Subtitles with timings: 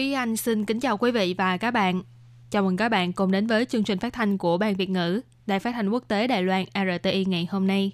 [0.00, 2.02] Thúy Anh xin kính chào quý vị và các bạn.
[2.50, 5.20] Chào mừng các bạn cùng đến với chương trình phát thanh của Ban Việt ngữ,
[5.46, 7.92] Đài phát thanh quốc tế Đài Loan RTI ngày hôm nay.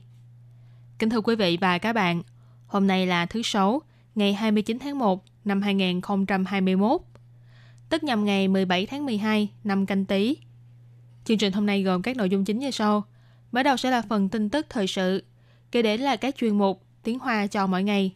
[0.98, 2.23] Kính thưa quý vị và các bạn,
[2.66, 3.83] hôm nay là thứ Sáu,
[4.14, 7.00] ngày 29 tháng 1 năm 2021,
[7.88, 10.36] tức nhằm ngày 17 tháng 12 năm canh tí.
[11.25, 13.05] Chương trình hôm nay gồm các nội dung chính như sau.
[13.52, 15.25] Mở đầu sẽ là phần tin tức thời sự,
[15.73, 18.12] kế đến là các chuyên mục tiếng Hoa cho mỗi ngày,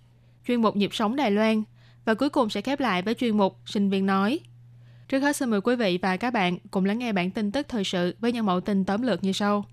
[0.46, 1.62] chuyên mục nhịp sống Đài Loan,
[2.10, 4.40] và cuối cùng sẽ khép lại với chuyên mục sinh viên nói.
[5.08, 7.66] Trước hết xin mời quý vị và các bạn cùng lắng nghe bản tin tức
[7.68, 9.64] thời sự với những mẫu tin tóm lược như sau.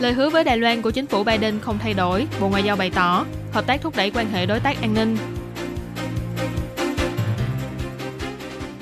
[0.00, 2.76] Lời hứa với Đài Loan của chính phủ Biden không thay đổi, Bộ Ngoại giao
[2.76, 5.16] bày tỏ hợp tác thúc đẩy quan hệ đối tác an ninh.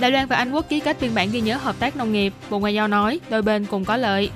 [0.00, 2.33] Đài Loan và Anh Quốc ký kết biên bản ghi nhớ hợp tác nông nghiệp,
[2.50, 4.30] Bộ Ngoại giao nói đôi bên cùng có lợi.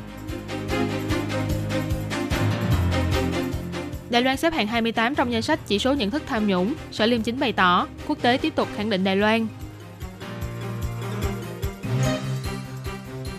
[4.11, 7.07] Đài Loan xếp hạng 28 trong danh sách chỉ số nhận thức tham nhũng, Sở
[7.07, 9.47] Liêm Chính bày tỏ quốc tế tiếp tục khẳng định Đài Loan.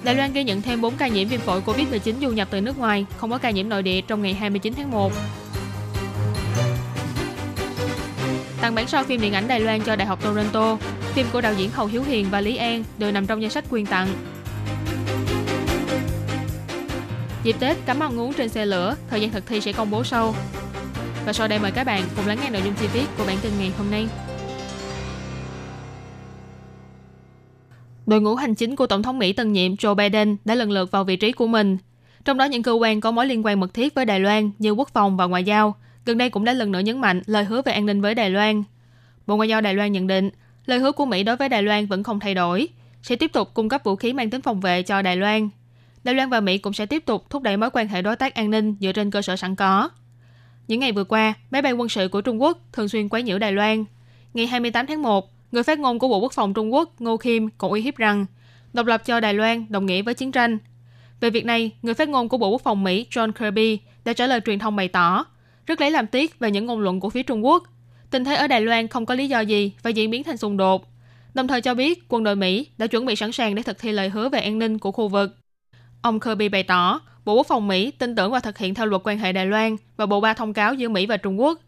[0.03, 2.77] Đài Loan ghi nhận thêm 4 ca nhiễm viêm phổi COVID-19 du nhập từ nước
[2.77, 5.13] ngoài, không có ca nhiễm nội địa trong ngày 29 tháng 1.
[8.61, 10.77] Tặng bản sao phim điện ảnh Đài Loan cho Đại học Toronto,
[11.13, 13.69] phim của đạo diễn Hầu Hiếu Hiền và Lý An đều nằm trong danh sách
[13.69, 14.07] quyên tặng.
[17.43, 20.03] Dịp Tết, cắm ăn uống trên xe lửa, thời gian thực thi sẽ công bố
[20.03, 20.35] sau.
[21.25, 23.37] Và sau đây mời các bạn cùng lắng nghe nội dung chi tiết của bản
[23.41, 24.07] tin ngày hôm nay.
[28.05, 30.91] Đội ngũ hành chính của Tổng thống Mỹ tân nhiệm Joe Biden đã lần lượt
[30.91, 31.77] vào vị trí của mình.
[32.25, 34.71] Trong đó những cơ quan có mối liên quan mật thiết với Đài Loan như
[34.71, 37.61] quốc phòng và ngoại giao, gần đây cũng đã lần nữa nhấn mạnh lời hứa
[37.61, 38.63] về an ninh với Đài Loan.
[39.27, 40.29] Bộ Ngoại giao Đài Loan nhận định,
[40.65, 42.67] lời hứa của Mỹ đối với Đài Loan vẫn không thay đổi,
[43.03, 45.49] sẽ tiếp tục cung cấp vũ khí mang tính phòng vệ cho Đài Loan.
[46.03, 48.35] Đài Loan và Mỹ cũng sẽ tiếp tục thúc đẩy mối quan hệ đối tác
[48.35, 49.89] an ninh dựa trên cơ sở sẵn có.
[50.67, 53.39] Những ngày vừa qua, máy bay quân sự của Trung Quốc thường xuyên quấy nhiễu
[53.39, 53.85] Đài Loan.
[54.33, 57.49] Ngày 28 tháng 1, người phát ngôn của Bộ Quốc phòng Trung Quốc Ngô Kim
[57.57, 58.25] còn uy hiếp rằng
[58.73, 60.57] độc lập cho Đài Loan đồng nghĩa với chiến tranh.
[61.19, 64.27] Về việc này, người phát ngôn của Bộ Quốc phòng Mỹ John Kirby đã trả
[64.27, 65.25] lời truyền thông bày tỏ
[65.65, 67.63] rất lấy làm tiếc về những ngôn luận của phía Trung Quốc.
[68.11, 70.57] Tình thế ở Đài Loan không có lý do gì và diễn biến thành xung
[70.57, 70.87] đột.
[71.33, 73.91] Đồng thời cho biết quân đội Mỹ đã chuẩn bị sẵn sàng để thực thi
[73.91, 75.37] lời hứa về an ninh của khu vực.
[76.01, 79.01] Ông Kirby bày tỏ, Bộ Quốc phòng Mỹ tin tưởng và thực hiện theo luật
[79.05, 81.59] quan hệ Đài Loan và Bộ Ba thông cáo giữa Mỹ và Trung Quốc.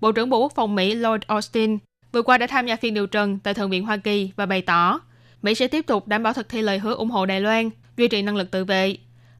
[0.00, 1.78] Bộ trưởng Bộ Quốc phòng Mỹ Lloyd Austin
[2.12, 4.62] vừa qua đã tham gia phiên điều trần tại Thượng viện Hoa Kỳ và bày
[4.62, 5.00] tỏ
[5.42, 8.08] Mỹ sẽ tiếp tục đảm bảo thực thi lời hứa ủng hộ Đài Loan, duy
[8.08, 8.96] trì năng lực tự vệ.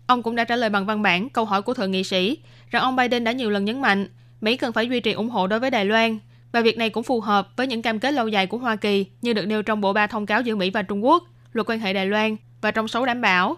[0.06, 2.38] Ông cũng đã trả lời bằng văn bản câu hỏi của thượng nghị sĩ
[2.70, 4.08] rằng ông Biden đã nhiều lần nhấn mạnh
[4.40, 6.18] Mỹ cần phải duy trì ủng hộ đối với Đài Loan
[6.52, 9.06] và việc này cũng phù hợp với những cam kết lâu dài của Hoa Kỳ
[9.22, 11.80] như được nêu trong Bộ Ba thông cáo giữa Mỹ và Trung Quốc, luật quan
[11.80, 13.56] hệ Đài Loan và trong số đảm bảo.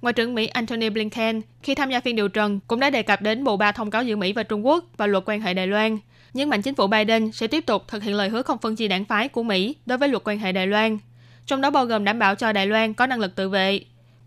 [0.00, 3.22] Ngoại trưởng Mỹ Antony Blinken khi tham gia phiên điều trần cũng đã đề cập
[3.22, 5.66] đến Bộ Ba thông cáo giữa Mỹ và Trung Quốc và luật quan hệ Đài
[5.66, 5.98] Loan,
[6.34, 8.88] nhấn mạnh chính phủ Biden sẽ tiếp tục thực hiện lời hứa không phân chia
[8.88, 10.98] đảng phái của Mỹ đối với luật quan hệ Đài Loan,
[11.46, 13.80] trong đó bao gồm đảm bảo cho Đài Loan có năng lực tự vệ.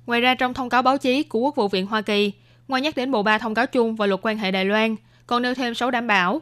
[0.06, 2.32] Ngoài ra trong thông cáo báo chí của Quốc vụ viện Hoa Kỳ,
[2.68, 4.96] ngoài nhắc đến Bộ Ba thông cáo chung và luật quan hệ Đài Loan,
[5.28, 6.42] còn nêu thêm 6 đảm bảo.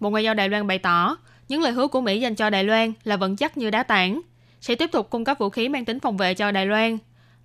[0.00, 1.16] Bộ Ngoại giao Đài Loan bày tỏ,
[1.48, 4.20] những lời hứa của Mỹ dành cho Đài Loan là vững chắc như đá tảng,
[4.60, 6.98] sẽ tiếp tục cung cấp vũ khí mang tính phòng vệ cho Đài Loan,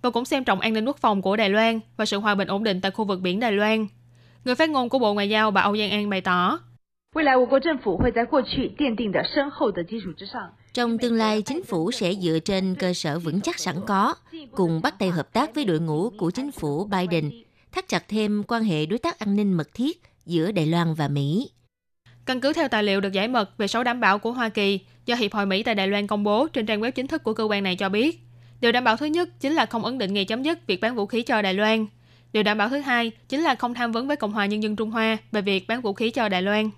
[0.04, 2.48] và cũng xem trọng an ninh quốc phòng của Đài Loan và sự hòa bình
[2.48, 3.86] ổn định tại khu vực biển Đài Loan.
[4.44, 6.58] Người phát ngôn của Bộ Ngoại giao bà Âu Giang An bày tỏ,
[10.74, 14.14] trong tương lai, chính phủ sẽ dựa trên cơ sở vững chắc sẵn có,
[14.52, 17.30] cùng bắt tay hợp tác với đội ngũ của chính phủ Biden,
[17.72, 21.08] thắt chặt thêm quan hệ đối tác an ninh mật thiết giữa Đài Loan và
[21.08, 21.50] Mỹ.
[22.26, 24.80] Căn cứ theo tài liệu được giải mật về số đảm bảo của Hoa Kỳ
[25.06, 27.34] do Hiệp hội Mỹ tại Đài Loan công bố trên trang web chính thức của
[27.34, 28.20] cơ quan này cho biết,
[28.64, 30.94] điều đảm bảo thứ nhất chính là không ấn định ngày chấm dứt việc bán
[30.94, 31.86] vũ khí cho Đài Loan.
[32.32, 34.76] Điều đảm bảo thứ hai chính là không tham vấn với Cộng hòa Nhân dân
[34.76, 36.70] Trung Hoa về việc bán vũ khí cho Đài Loan.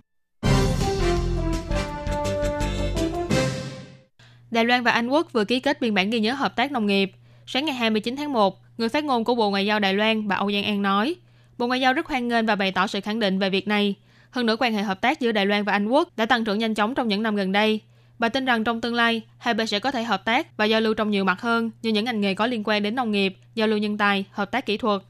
[4.50, 6.87] Đài Loan và Anh Quốc vừa ký kết biên bản ghi nhớ hợp tác nông
[6.87, 7.11] nghiệp.
[7.47, 10.37] Sáng ngày 29 tháng 1, người phát ngôn của Bộ Ngoại giao Đài Loan, bà
[10.37, 11.15] Âu Giang An nói,
[11.59, 13.94] Bộ Ngoại giao rất hoan nghênh và bày tỏ sự khẳng định về việc này.
[14.31, 16.59] Hơn nữa quan hệ hợp tác giữa Đài Loan và Anh Quốc đã tăng trưởng
[16.59, 17.81] nhanh chóng trong những năm gần đây.
[18.18, 20.80] Bà tin rằng trong tương lai, hai bên sẽ có thể hợp tác và giao
[20.80, 23.36] lưu trong nhiều mặt hơn như những ngành nghề có liên quan đến nông nghiệp,
[23.54, 25.02] giao lưu nhân tài, hợp tác kỹ thuật.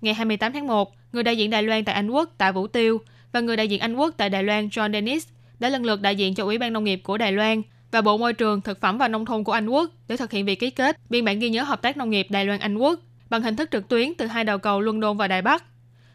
[0.00, 3.00] Ngày 28 tháng 1, người đại diện Đài Loan tại Anh Quốc tại Vũ Tiêu
[3.32, 6.16] và người đại diện Anh Quốc tại Đài Loan John Dennis đã lần lượt đại
[6.16, 8.98] diện cho Ủy ban Nông nghiệp của Đài Loan và Bộ Môi trường, Thực phẩm
[8.98, 11.50] và Nông thôn của Anh Quốc để thực hiện việc ký kết biên bản ghi
[11.50, 13.00] nhớ hợp tác nông nghiệp Đài Loan Anh Quốc
[13.30, 15.64] bằng hình thức trực tuyến từ hai đầu cầu Luân Đôn và Đài Bắc.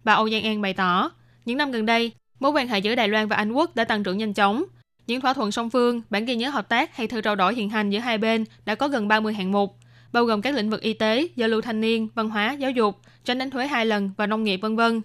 [0.03, 1.11] Bà Âu Giang An bày tỏ,
[1.45, 4.03] những năm gần đây, mối quan hệ giữa Đài Loan và Anh Quốc đã tăng
[4.03, 4.63] trưởng nhanh chóng
[5.08, 7.70] Những thỏa thuận song phương, bản ghi nhớ hợp tác hay thư trao đổi hiện
[7.70, 9.76] hành giữa hai bên đã có gần 30 hạng mục,
[10.12, 12.99] bao gồm các lĩnh vực y tế, giao lưu thanh niên, văn hóa, giáo dục,
[13.25, 15.02] tránh đánh thuế hai lần và nông nghiệp vân vân.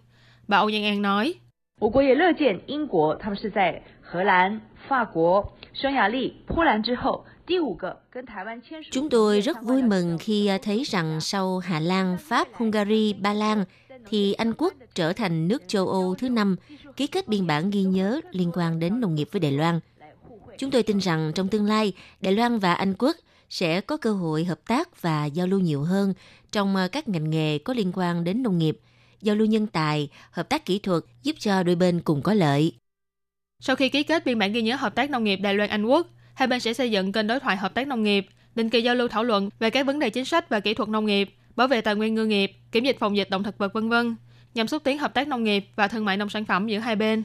[0.48, 1.34] Bà Âu Giang An nói,
[1.80, 4.60] 我国也乐见英国他们是在荷兰、
[4.90, 8.90] 法国、匈牙利、波兰之后第五个跟台湾签署。
[8.92, 13.34] Chúng tôi rất vui mừng khi à, thấy rằng sau Hà Lan, Pháp, Hungary, Ba
[13.34, 13.66] Lan,
[14.10, 16.56] thì Anh Quốc trở thành nước châu Âu thứ năm
[16.98, 19.80] ký kết biên bản ghi nhớ liên quan đến nông nghiệp với Đài Loan.
[20.59, 23.17] Chúng tôi tin rằng trong tương lai, Đài Loan và Anh Quốc
[23.51, 26.15] sẽ có cơ hội hợp tác và giao lưu nhiều hơn
[26.53, 28.79] trong ờ, các ngành nghề có liên quan đến nông nghiệp,
[29.23, 32.73] giao lưu nhân tài, hợp tác kỹ thuật giúp cho đôi bên cùng có lợi.
[33.61, 35.85] Sau khi ký kết biên bản ghi nhớ hợp tác nông nghiệp Đài Loan Anh
[35.85, 38.83] Quốc, hai bên sẽ xây dựng kênh đối thoại hợp tác nông nghiệp, định kỳ
[38.83, 41.35] giao lưu thảo luận về các vấn đề chính sách và kỹ thuật nông nghiệp,
[41.57, 44.17] bảo vệ tài nguyên ngư nghiệp, kiểm dịch phòng dịch động thực vật vân vân,
[44.55, 46.97] nhằm xúc tiến hợp tác nông nghiệp và thương mại nông sản phẩm giữa hai
[46.97, 47.23] bên.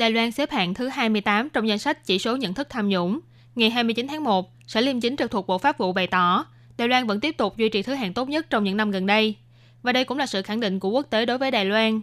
[0.00, 3.20] Đài Loan xếp hạng thứ 28 trong danh sách chỉ số nhận thức tham nhũng.
[3.54, 6.44] Ngày 29 tháng 1, Sở Liêm chính trực thuộc Bộ Pháp vụ bày tỏ,
[6.78, 9.06] Đài Loan vẫn tiếp tục duy trì thứ hạng tốt nhất trong những năm gần
[9.06, 9.34] đây.
[9.82, 12.00] Và đây cũng là sự khẳng định của quốc tế đối với Đài Loan.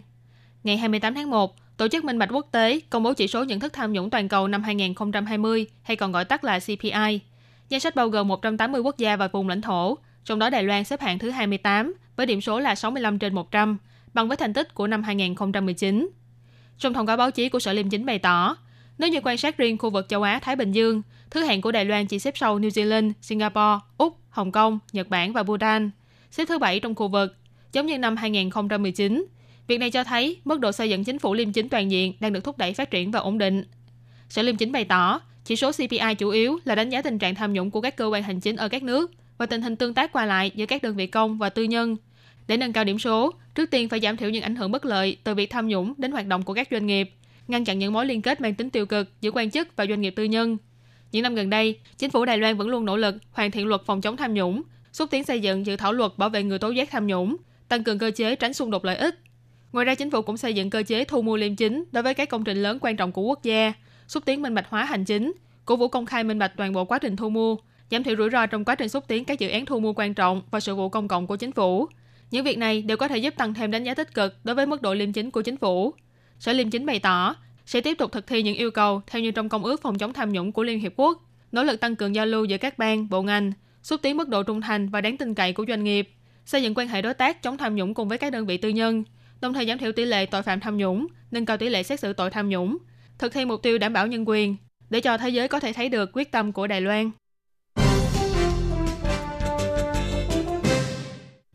[0.64, 3.60] Ngày 28 tháng 1, Tổ chức Minh bạch Quốc tế công bố chỉ số nhận
[3.60, 7.20] thức tham nhũng toàn cầu năm 2020, hay còn gọi tắt là CPI.
[7.68, 10.84] Danh sách bao gồm 180 quốc gia và vùng lãnh thổ, trong đó Đài Loan
[10.84, 13.78] xếp hạng thứ 28 với điểm số là 65 trên 100,
[14.14, 16.08] bằng với thành tích của năm 2019.
[16.78, 18.56] Trong thông cáo báo chí của Sở Liêm chính bày tỏ,
[18.98, 21.84] nếu như quan sát riêng khu vực châu Á-Thái Bình Dương, thứ hạng của Đài
[21.84, 25.90] Loan chỉ xếp sau New Zealand, Singapore, Úc, Hồng Kông, Nhật Bản và Bhutan,
[26.30, 27.36] xếp thứ bảy trong khu vực,
[27.72, 29.26] giống như năm 2019.
[29.66, 32.32] Việc này cho thấy mức độ xây dựng chính phủ liêm chính toàn diện đang
[32.32, 33.64] được thúc đẩy phát triển và ổn định.
[34.28, 37.34] Sở Liêm chính bày tỏ, chỉ số CPI chủ yếu là đánh giá tình trạng
[37.34, 39.94] tham nhũng của các cơ quan hành chính ở các nước và tình hình tương
[39.94, 41.96] tác qua lại giữa các đơn vị công và tư nhân.
[42.48, 45.16] Để nâng cao điểm số, trước tiên phải giảm thiểu những ảnh hưởng bất lợi
[45.24, 47.10] từ việc tham nhũng đến hoạt động của các doanh nghiệp,
[47.48, 50.00] ngăn chặn những mối liên kết mang tính tiêu cực giữa quan chức và doanh
[50.00, 50.56] nghiệp tư nhân.
[51.12, 53.80] Những năm gần đây, chính phủ Đài Loan vẫn luôn nỗ lực hoàn thiện luật
[53.86, 54.62] phòng chống tham nhũng,
[54.92, 57.36] xúc tiến xây dựng dự thảo luật bảo vệ người tố giác tham nhũng,
[57.68, 59.18] tăng cường cơ chế tránh xung đột lợi ích.
[59.72, 62.14] Ngoài ra, chính phủ cũng xây dựng cơ chế thu mua liêm chính đối với
[62.14, 63.72] các công trình lớn quan trọng của quốc gia,
[64.08, 65.32] xúc tiến minh bạch hóa hành chính,
[65.64, 67.56] cổ vũ công khai minh bạch toàn bộ quá trình thu mua,
[67.90, 70.14] giảm thiểu rủi ro trong quá trình xúc tiến các dự án thu mua quan
[70.14, 71.88] trọng và sự vụ công cộng của chính phủ.
[72.30, 74.66] Những việc này đều có thể giúp tăng thêm đánh giá tích cực đối với
[74.66, 75.94] mức độ liêm chính của chính phủ.
[76.38, 77.34] Sở Liêm chính bày tỏ
[77.66, 80.12] sẽ tiếp tục thực thi những yêu cầu theo như trong Công ước phòng chống
[80.12, 81.22] tham nhũng của Liên Hiệp Quốc,
[81.52, 83.52] nỗ lực tăng cường giao lưu giữa các bang, bộ ngành,
[83.82, 86.10] xúc tiến mức độ trung thành và đáng tin cậy của doanh nghiệp,
[86.44, 88.68] xây dựng quan hệ đối tác chống tham nhũng cùng với các đơn vị tư
[88.68, 89.04] nhân,
[89.40, 92.00] đồng thời giảm thiểu tỷ lệ tội phạm tham nhũng, nâng cao tỷ lệ xét
[92.00, 92.78] xử tội tham nhũng,
[93.18, 94.56] thực thi mục tiêu đảm bảo nhân quyền,
[94.90, 97.10] để cho thế giới có thể thấy được quyết tâm của Đài Loan.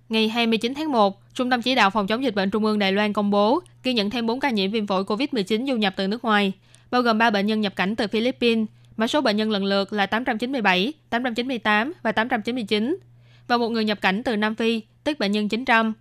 [0.09, 2.91] Ngày 29 tháng 1, Trung tâm Chỉ đạo Phòng chống dịch bệnh Trung ương Đài
[2.91, 6.07] Loan công bố ghi nhận thêm 4 ca nhiễm viêm phổi COVID-19 du nhập từ
[6.07, 6.51] nước ngoài,
[6.91, 8.67] bao gồm 3 bệnh nhân nhập cảnh từ Philippines,
[8.97, 12.97] mã số bệnh nhân lần lượt là 897, 898 và 899,
[13.47, 15.94] và một người nhập cảnh từ Nam Phi, tức bệnh nhân 900.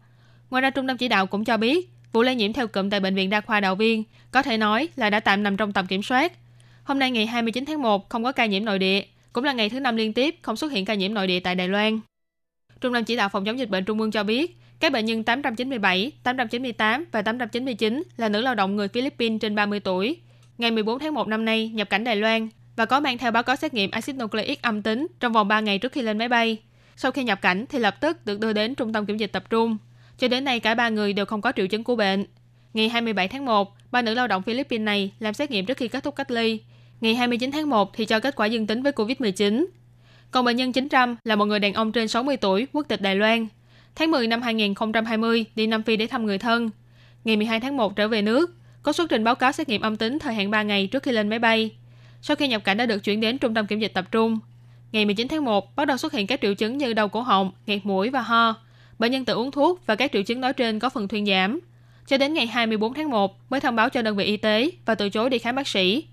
[0.50, 3.00] Ngoài ra, Trung tâm Chỉ đạo cũng cho biết, vụ lây nhiễm theo cụm tại
[3.00, 5.87] Bệnh viện Đa khoa Đạo Viên có thể nói là đã tạm nằm trong tầm
[5.87, 6.32] kiểm soát.
[6.84, 9.71] Hôm nay ngày 29 tháng 1 không có ca nhiễm nội địa, cũng là ngày
[9.71, 12.00] thứ năm liên tiếp không xuất hiện ca nhiễm nội địa tại Đài Loan.
[12.83, 15.25] Trung tâm Chỉ đạo Phòng chống dịch bệnh Trung ương cho biết, các bệnh nhân
[15.25, 20.17] 897, 898 và 899 là nữ lao động người Philippines trên 30 tuổi.
[20.59, 23.43] Ngày 14 tháng 1 năm nay nhập cảnh Đài Loan và có mang theo báo
[23.43, 26.29] cáo xét nghiệm axit nucleic âm tính trong vòng 3 ngày trước khi lên máy
[26.29, 26.57] bay.
[26.97, 29.45] Sau khi nhập cảnh thì lập tức được đưa đến trung tâm kiểm dịch tập
[29.51, 29.77] trung.
[30.19, 32.25] Cho đến nay cả ba người đều không có triệu chứng của bệnh.
[32.75, 35.89] Ngày 27 tháng 1, ba nữ lao động Philippines này làm xét nghiệm trước khi
[35.89, 36.61] kết thúc cách ly.
[37.01, 39.67] Ngày 29 tháng 1 thì cho kết quả dương tính với COVID-19.
[40.33, 43.17] Còn bệnh nhân 900 là một người đàn ông trên 60 tuổi, quốc tịch Đài
[43.17, 43.47] Loan.
[43.95, 46.71] Tháng 10 năm 2020 đi Nam Phi để thăm người thân.
[47.25, 49.97] Ngày 12 tháng 1 trở về nước, có xuất trình báo cáo xét nghiệm âm
[49.97, 51.71] tính thời hạn 3 ngày trước khi lên máy bay.
[52.23, 54.39] Sau khi nhập cảnh đã được chuyển đến trung tâm kiểm dịch tập trung.
[54.93, 57.53] Ngày 19 tháng 1 bắt đầu xuất hiện các triệu chứng như đau cổ họng,
[57.67, 58.55] nghẹt mũi và ho.
[58.99, 61.61] Bệnh nhân tự uống thuốc và các triệu chứng nói trên có phần thuyên giảm.
[62.07, 64.95] Cho đến ngày 24 tháng 1 mới thông báo cho đơn vị y tế và
[64.95, 66.05] từ chối đi khám bác sĩ.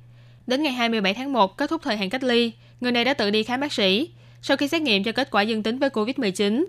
[0.49, 2.51] Đến ngày 27 tháng 1 kết thúc thời hạn cách ly,
[2.81, 4.09] người này đã tự đi khám bác sĩ.
[4.41, 6.65] Sau khi xét nghiệm cho kết quả dương tính với COVID-19,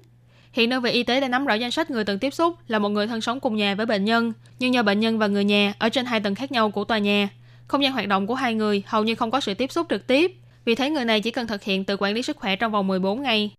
[0.53, 2.79] Hiện đơn vị y tế đã nắm rõ danh sách người từng tiếp xúc là
[2.79, 5.45] một người thân sống cùng nhà với bệnh nhân, nhưng nhờ bệnh nhân và người
[5.45, 7.29] nhà ở trên hai tầng khác nhau của tòa nhà,
[7.67, 10.07] không gian hoạt động của hai người hầu như không có sự tiếp xúc trực
[10.07, 10.33] tiếp.
[10.65, 12.87] Vì thế người này chỉ cần thực hiện tự quản lý sức khỏe trong vòng
[12.87, 13.51] 14 ngày.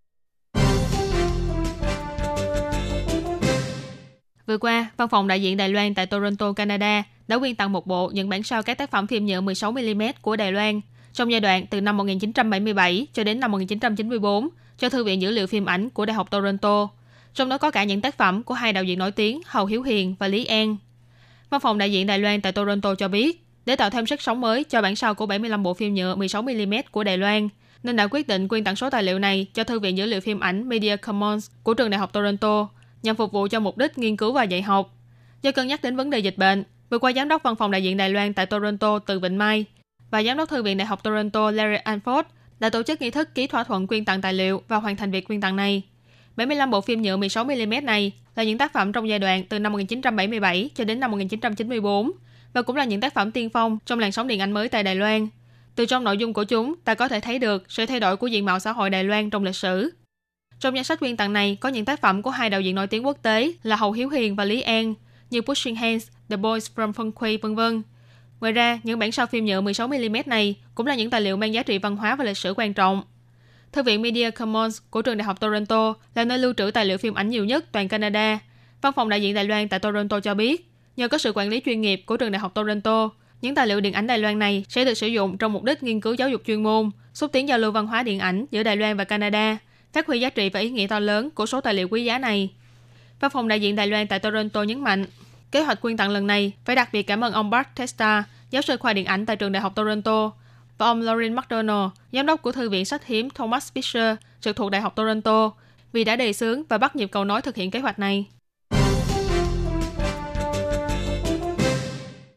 [4.52, 7.88] Vừa qua, văn phòng đại diện Đài Loan tại Toronto, Canada đã quyên tặng một
[7.88, 10.82] bộ những bản sao các tác phẩm phim nhựa 16mm của Đài Loan
[11.14, 15.48] trong giai đoạn từ năm 1977 cho đến năm 1994 cho Thư viện Dữ liệu
[15.48, 16.88] Phim ảnh của Đại học Toronto.
[17.34, 19.84] Trong đó có cả những tác phẩm của hai đạo diễn nổi tiếng Hầu Hiếu
[19.84, 20.78] Hiền và Lý An.
[21.50, 24.42] Văn phòng đại diện Đài Loan tại Toronto cho biết, để tạo thêm sức sống
[24.42, 27.50] mới cho bản sao của 75 bộ phim nhựa 16mm của Đài Loan,
[27.84, 30.22] nên đã quyết định quyên tặng số tài liệu này cho Thư viện Dữ liệu
[30.22, 32.68] Phim ảnh Media Commons của Trường Đại học Toronto
[33.04, 34.94] nhằm phục vụ cho mục đích nghiên cứu và dạy học.
[35.42, 37.84] Do cân nhắc đến vấn đề dịch bệnh, vừa qua giám đốc văn phòng đại
[37.84, 39.66] diện Đài Loan tại Toronto từ Vịnh Mai
[40.12, 42.24] và giám đốc thư viện Đại học Toronto Larry Anford
[42.60, 45.12] đã tổ chức nghi thức ký thỏa thuận quyên tặng tài liệu và hoàn thành
[45.12, 45.84] việc quyên tặng này.
[46.36, 49.72] 75 bộ phim nhựa 16mm này là những tác phẩm trong giai đoạn từ năm
[49.72, 52.12] 1977 cho đến năm 1994
[52.54, 54.84] và cũng là những tác phẩm tiên phong trong làn sóng điện ảnh mới tại
[54.84, 55.28] Đài Loan.
[55.76, 58.28] Từ trong nội dung của chúng, ta có thể thấy được sự thay đổi của
[58.28, 59.90] diện mạo xã hội Đài Loan trong lịch sử.
[60.62, 62.88] Trong danh sách quyên tặng này có những tác phẩm của hai đạo diễn nổi
[62.88, 64.94] tiếng quốc tế là Hầu Hiếu Hiền và Lý An,
[65.30, 67.82] như Pushing Hands, The Boys from Phân Quay, vân vân.
[68.40, 71.54] Ngoài ra, những bản sao phim nhựa 16mm này cũng là những tài liệu mang
[71.54, 73.04] giá trị văn hóa và lịch sử quan trọng.
[73.72, 76.98] Thư viện Media Commons của trường đại học Toronto là nơi lưu trữ tài liệu
[76.98, 78.40] phim ảnh nhiều nhất toàn Canada.
[78.82, 81.62] Văn phòng đại diện Đài Loan tại Toronto cho biết, nhờ có sự quản lý
[81.66, 83.10] chuyên nghiệp của trường đại học Toronto,
[83.42, 85.84] những tài liệu điện ảnh Đài Loan này sẽ được sử dụng trong mục đích
[85.84, 88.64] nghiên cứu giáo dục chuyên môn, xúc tiến giao lưu văn hóa điện ảnh giữa
[88.64, 89.58] Đài Loan và Canada,
[89.94, 92.20] phát huy giá trị và ý nghĩa to lớn của số tài liệu quý giá
[92.20, 92.50] này.
[93.20, 95.06] Văn phòng đại diện Đài Loan tại Toronto nhấn mạnh,
[95.52, 98.62] kế hoạch quyên tặng lần này phải đặc biệt cảm ơn ông Bart Testa, giáo
[98.62, 100.32] sư khoa điện ảnh tại trường đại học Toronto,
[100.78, 104.72] và ông Lauren McDonald, giám đốc của Thư viện sách hiếm Thomas Fisher, trực thuộc
[104.72, 105.52] Đại học Toronto,
[105.94, 108.26] vì đã đề xướng và bắt nhịp cầu nói thực hiện kế hoạch này.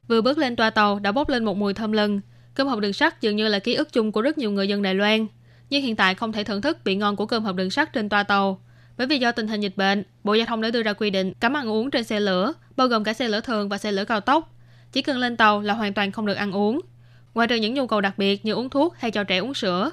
[0.09, 2.21] Vừa bước lên toa tàu đã bốc lên một mùi thơm lừng.
[2.55, 4.83] Cơm hộp đường sắt dường như là ký ức chung của rất nhiều người dân
[4.83, 5.27] Đài Loan.
[5.71, 8.09] Nhưng hiện tại không thể thưởng thức vị ngon của cơm hộp đường sắt trên
[8.09, 8.61] toa tàu.
[8.97, 11.33] Bởi vì do tình hình dịch bệnh, Bộ Giao thông đã đưa ra quy định
[11.41, 14.05] cấm ăn uống trên xe lửa, bao gồm cả xe lửa thường và xe lửa
[14.05, 14.55] cao tốc.
[14.93, 16.81] Chỉ cần lên tàu là hoàn toàn không được ăn uống.
[17.35, 19.91] Ngoài trừ những nhu cầu đặc biệt như uống thuốc hay cho trẻ uống sữa.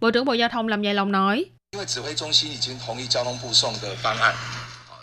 [0.00, 1.44] Bộ trưởng Bộ Giao thông làm dài lòng nói.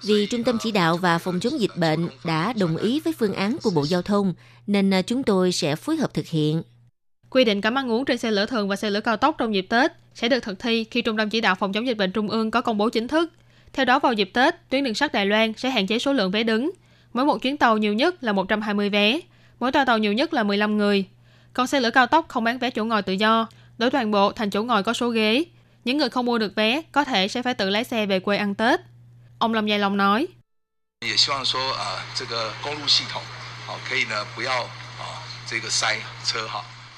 [0.04, 3.34] Vì Trung tâm Chỉ đạo và Phòng chống dịch bệnh đã đồng ý với phương
[3.34, 4.34] án của Bộ Giao thông,
[4.68, 6.64] nên à, chúng tôi sẽ phối hợp thực hiện.
[7.30, 9.56] Quy định cấm ăn uống trên xe lửa thường và xe lửa cao tốc trong
[9.56, 12.12] dịp Tết sẽ được thực thi khi Trung tâm Chỉ đạo Phòng chống dịch bệnh
[12.12, 13.32] Trung ương có công bố chính thức.
[13.74, 16.32] Theo đó vào dịp Tết, tuyến đường sắt Đài Loan sẽ hạn chế số lượng
[16.32, 16.72] vé đứng.
[17.14, 19.20] Mỗi một chuyến tàu nhiều nhất là 120 vé,
[19.60, 21.06] mỗi toa tàu nhiều nhất là 15 người.
[21.54, 24.32] Còn xe lửa cao tốc không bán vé chỗ ngồi tự do, đổi toàn bộ
[24.32, 25.44] thành chỗ ngồi có số ghế.
[25.86, 28.38] Những người không mua được vé có thể sẽ phải tự lái xe về quê
[28.38, 28.80] ăn Tết.
[29.40, 30.28] Ông Lâm Dài Long nói.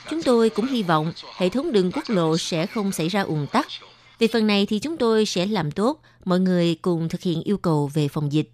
[0.09, 3.47] Chúng tôi cũng hy vọng hệ thống đường quốc lộ sẽ không xảy ra ùn
[3.51, 3.67] tắc.
[4.19, 7.57] Về phần này thì chúng tôi sẽ làm tốt, mọi người cùng thực hiện yêu
[7.57, 8.51] cầu về phòng dịch.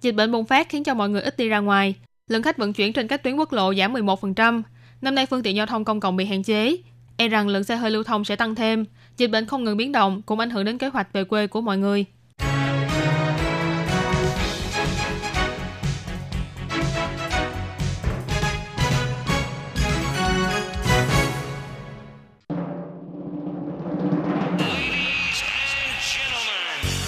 [0.00, 1.94] Dịch bệnh bùng phát khiến cho mọi người ít đi ra ngoài.
[2.28, 4.62] Lượng khách vận chuyển trên các tuyến quốc lộ giảm 11%.
[5.00, 6.76] Năm nay phương tiện giao thông công cộng bị hạn chế.
[7.16, 8.84] E rằng lượng xe hơi lưu thông sẽ tăng thêm.
[9.16, 11.60] Dịch bệnh không ngừng biến động cũng ảnh hưởng đến kế hoạch về quê của
[11.60, 12.04] mọi người.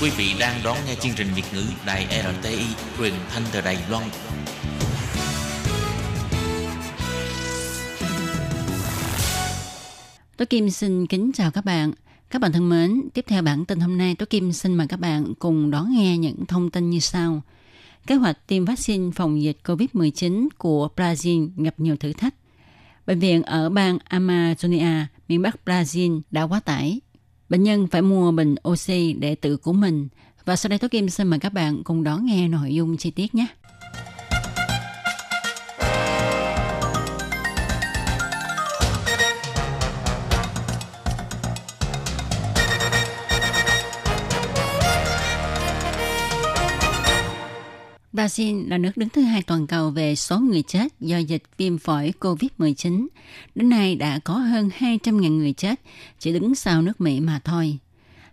[0.05, 2.65] Quý vị đang đón nghe chương trình Việt ngữ Đài RTI
[2.99, 4.05] truyền thanh từ Đài Loan.
[10.37, 11.93] Tôi Kim xin kính chào các bạn.
[12.31, 15.01] Các bạn thân mến, tiếp theo bản tin hôm nay, Tôi Kim xin mời các
[15.01, 17.43] bạn cùng đón nghe những thông tin như sau.
[18.07, 22.35] Kế hoạch tiêm vaccine phòng dịch COVID-19 của Brazil gặp nhiều thử thách.
[23.07, 27.01] Bệnh viện ở bang Amazonia, miền Bắc Brazil đã quá tải
[27.49, 30.09] Bệnh nhân phải mua bình oxy để tự của mình.
[30.45, 33.11] Và sau đây Tố Kim xin mời các bạn cùng đón nghe nội dung chi
[33.11, 33.47] tiết nhé.
[48.25, 51.79] Brazil là nước đứng thứ hai toàn cầu về số người chết do dịch viêm
[51.79, 53.07] phổi COVID-19.
[53.55, 55.81] Đến nay đã có hơn 200.000 người chết,
[56.19, 57.79] chỉ đứng sau nước Mỹ mà thôi.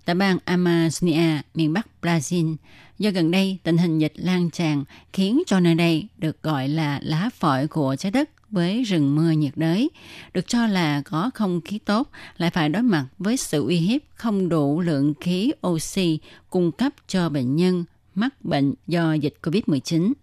[0.05, 2.55] Tại bang Amazonia, miền Bắc Brazil,
[2.99, 4.83] do gần đây tình hình dịch lan tràn
[5.13, 9.31] khiến cho nơi đây được gọi là lá phổi của trái đất với rừng mưa
[9.31, 9.89] nhiệt đới,
[10.33, 14.01] được cho là có không khí tốt, lại phải đối mặt với sự uy hiếp
[14.15, 16.19] không đủ lượng khí oxy
[16.49, 17.83] cung cấp cho bệnh nhân
[18.15, 20.13] mắc bệnh do dịch COVID-19.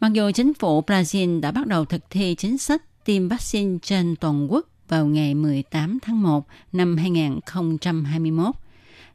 [0.00, 4.16] Mặc dù chính phủ Brazil đã bắt đầu thực thi chính sách tiêm vaccine trên
[4.16, 8.54] toàn quốc vào ngày 18 tháng 1 năm 2021,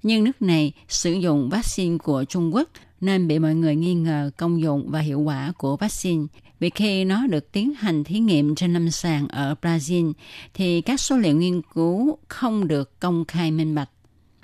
[0.03, 2.69] nhưng nước này sử dụng vaccine của Trung Quốc
[3.01, 6.25] nên bị mọi người nghi ngờ công dụng và hiệu quả của vaccine.
[6.59, 10.13] Vì khi nó được tiến hành thí nghiệm trên lâm sàng ở Brazil,
[10.53, 13.89] thì các số liệu nghiên cứu không được công khai minh bạch.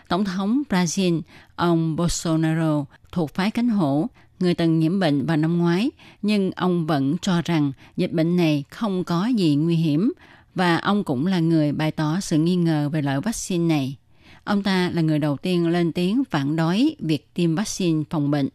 [0.10, 1.22] Tổng thống Brazil,
[1.56, 4.08] ông Bolsonaro, thuộc phái cánh hổ,
[4.40, 8.64] người từng nhiễm bệnh vào năm ngoái, nhưng ông vẫn cho rằng dịch bệnh này
[8.70, 10.14] không có gì nguy hiểm
[10.56, 13.96] và ông cũng là người bày tỏ sự nghi ngờ về loại vaccine này.
[14.44, 18.50] Ông ta là người đầu tiên lên tiếng phản đối việc tiêm vaccine phòng bệnh.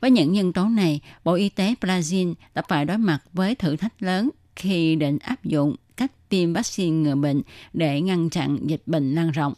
[0.00, 3.76] Với những nhân tố này, Bộ Y tế Brazil đã phải đối mặt với thử
[3.76, 7.42] thách lớn khi định áp dụng cách tiêm vaccine ngừa bệnh
[7.72, 9.54] để ngăn chặn dịch bệnh lan rộng.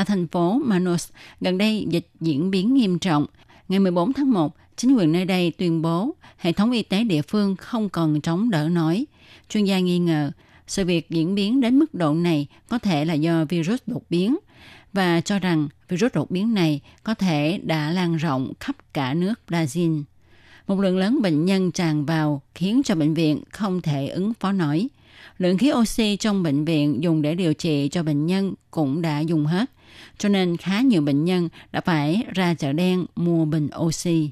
[0.00, 1.08] Tại thành phố Manaus,
[1.40, 3.26] gần đây dịch diễn biến nghiêm trọng.
[3.68, 7.22] Ngày 14 tháng 1, chính quyền nơi đây tuyên bố hệ thống y tế địa
[7.22, 9.04] phương không còn chống đỡ nổi.
[9.48, 10.30] Chuyên gia nghi ngờ
[10.66, 14.36] sự việc diễn biến đến mức độ này có thể là do virus đột biến
[14.92, 19.40] và cho rằng virus đột biến này có thể đã lan rộng khắp cả nước
[19.48, 20.02] Brazil.
[20.66, 24.52] Một lượng lớn bệnh nhân tràn vào khiến cho bệnh viện không thể ứng phó
[24.52, 24.88] nổi.
[25.38, 29.20] Lượng khí oxy trong bệnh viện dùng để điều trị cho bệnh nhân cũng đã
[29.20, 29.70] dùng hết,
[30.18, 34.30] cho nên khá nhiều bệnh nhân đã phải ra chợ đen mua bình oxy.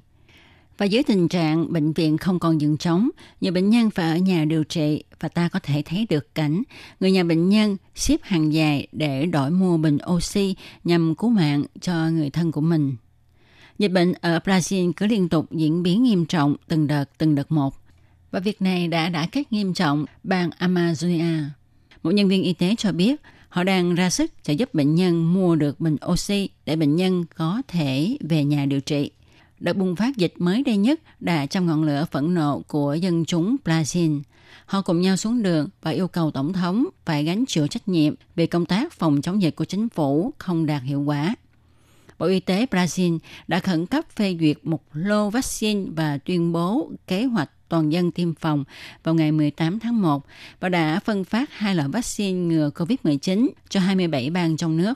[0.79, 3.11] Và dưới tình trạng bệnh viện không còn giường trống,
[3.41, 6.63] nhiều bệnh nhân phải ở nhà điều trị và ta có thể thấy được cảnh
[7.01, 11.65] người nhà bệnh nhân xếp hàng dài để đổi mua bình oxy nhằm cứu mạng
[11.81, 12.97] cho người thân của mình.
[13.79, 17.53] Dịch bệnh ở Brazil cứ liên tục diễn biến nghiêm trọng từng đợt từng đợt
[17.53, 17.75] một.
[18.31, 21.43] Và việc này đã đã kết nghiêm trọng bang Amazonia.
[22.03, 25.35] Một nhân viên y tế cho biết họ đang ra sức trợ giúp bệnh nhân
[25.35, 29.11] mua được bình oxy để bệnh nhân có thể về nhà điều trị.
[29.61, 33.25] Đợt bùng phát dịch mới đây nhất đã trong ngọn lửa phẫn nộ của dân
[33.25, 34.21] chúng Brazil.
[34.67, 38.14] Họ cùng nhau xuống đường và yêu cầu Tổng thống phải gánh chịu trách nhiệm
[38.37, 41.35] về công tác phòng chống dịch của chính phủ không đạt hiệu quả.
[42.19, 46.91] Bộ Y tế Brazil đã khẩn cấp phê duyệt một lô vaccine và tuyên bố
[47.07, 48.65] kế hoạch toàn dân tiêm phòng
[49.03, 50.27] vào ngày 18 tháng 1
[50.61, 54.95] và đã phân phát hai loại vaccine ngừa COVID-19 cho 27 bang trong nước.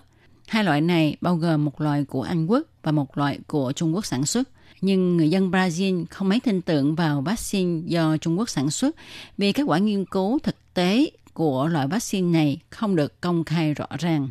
[0.49, 3.95] Hai loại này bao gồm một loại của Anh Quốc và một loại của Trung
[3.95, 4.49] Quốc sản xuất.
[4.81, 8.97] Nhưng người dân Brazil không mấy tin tưởng vào vaccine do Trung Quốc sản xuất
[9.39, 13.75] vì kết quả nghiên cứu thực tế của loại vaccine này không được công khai
[13.75, 14.31] rõ ràng.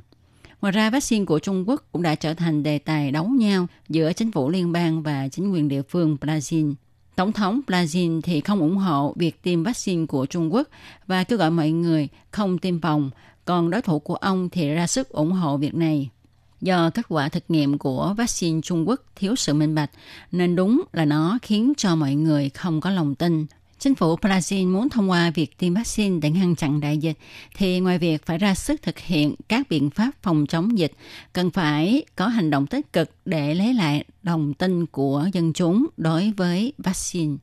[0.61, 4.13] Ngoài ra, vaccine của Trung Quốc cũng đã trở thành đề tài đấu nhau giữa
[4.13, 6.73] chính phủ liên bang và chính quyền địa phương Brazil.
[7.15, 10.67] Tổng thống Brazil thì không ủng hộ việc tiêm vaccine của Trung Quốc
[11.07, 13.09] và kêu gọi mọi người không tiêm phòng,
[13.45, 16.09] còn đối thủ của ông thì ra sức ủng hộ việc này.
[16.61, 19.91] Do kết quả thực nghiệm của vaccine Trung Quốc thiếu sự minh bạch,
[20.31, 23.45] nên đúng là nó khiến cho mọi người không có lòng tin.
[23.81, 27.17] Chính phủ Brazil muốn thông qua việc tiêm vaccine để ngăn chặn đại dịch,
[27.55, 30.91] thì ngoài việc phải ra sức thực hiện các biện pháp phòng chống dịch,
[31.33, 35.87] cần phải có hành động tích cực để lấy lại lòng tin của dân chúng
[35.97, 37.35] đối với vaccine.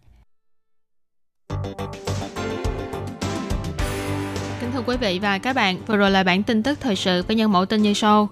[4.60, 7.22] Kính thưa quý vị và các bạn, vừa rồi là bản tin tức thời sự
[7.22, 8.28] với nhân mẫu tin như sau.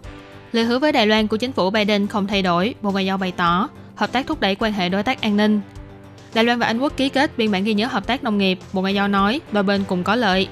[0.53, 3.19] Lời hứa với Đài Loan của chính phủ Biden không thay đổi, Bộ Ngoại giao
[3.19, 5.61] bày tỏ hợp tác thúc đẩy quan hệ đối tác an ninh.
[6.37, 8.59] Đài Loan và Anh Quốc ký kết biên bản ghi nhớ hợp tác nông nghiệp,
[8.73, 10.49] Bộ Ngoại giao nói đôi bên cùng có lợi.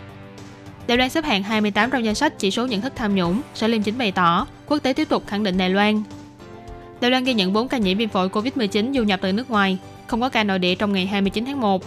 [0.86, 3.66] Đài Loan xếp hạng 28 trong danh sách chỉ số nhận thức tham nhũng, Sở
[3.66, 6.02] Liêm chính bày tỏ quốc tế tiếp tục khẳng định Đài Loan.
[7.00, 9.78] Đài Loan ghi nhận 4 ca nhiễm viêm phổi COVID-19 du nhập từ nước ngoài,
[10.06, 11.82] không có ca nội địa trong ngày 29 tháng 1.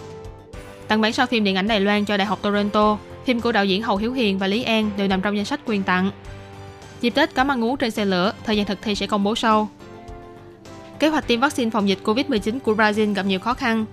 [0.88, 3.64] Tặng bản sao phim điện ảnh Đài Loan cho Đại học Toronto, phim của đạo
[3.64, 6.10] diễn Hầu Hiếu Hiền và Lý An đều nằm trong danh sách quyền tặng.
[7.00, 9.34] Dịp Tết có măng ngú trên xe lửa, thời gian thực thi sẽ công bố
[9.34, 9.68] sau.
[10.98, 13.84] Kế hoạch tiêm vaccine phòng dịch COVID-19 của Brazil gặp nhiều khó khăn.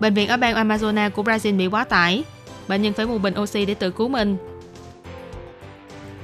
[0.00, 2.24] Bệnh viện ở bang Amazonas của Brazil bị quá tải.
[2.68, 4.36] Bệnh nhân phải mua bình oxy để tự cứu mình.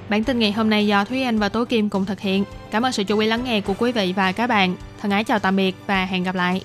[0.08, 2.44] Bản tin ngày hôm nay do Thúy Anh và Tố Kim cùng thực hiện.
[2.70, 4.76] Cảm ơn sự chú ý lắng nghe của quý vị và các bạn.
[5.00, 6.62] Thân ái chào tạm biệt và hẹn gặp lại.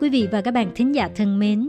[0.00, 1.68] Quý vị và các bạn thính giả thân mến,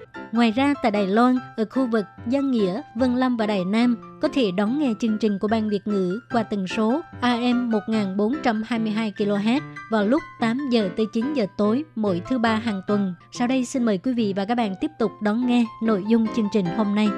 [0.31, 4.19] Ngoài ra tại Đài Loan, ở khu vực Giang Nghĩa, Vân Lâm và Đài Nam
[4.21, 9.13] có thể đón nghe chương trình của Ban Việt ngữ qua tần số AM 1422
[9.17, 13.13] kHz vào lúc 8 giờ tới 9 giờ tối mỗi thứ ba hàng tuần.
[13.31, 16.27] Sau đây xin mời quý vị và các bạn tiếp tục đón nghe nội dung
[16.35, 17.09] chương trình hôm nay.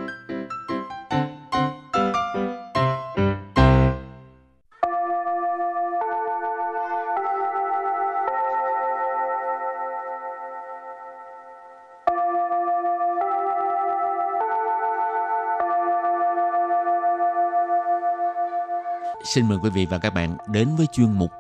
[19.24, 21.32] Xin mời quý vị và các bạn đến với chuyên mục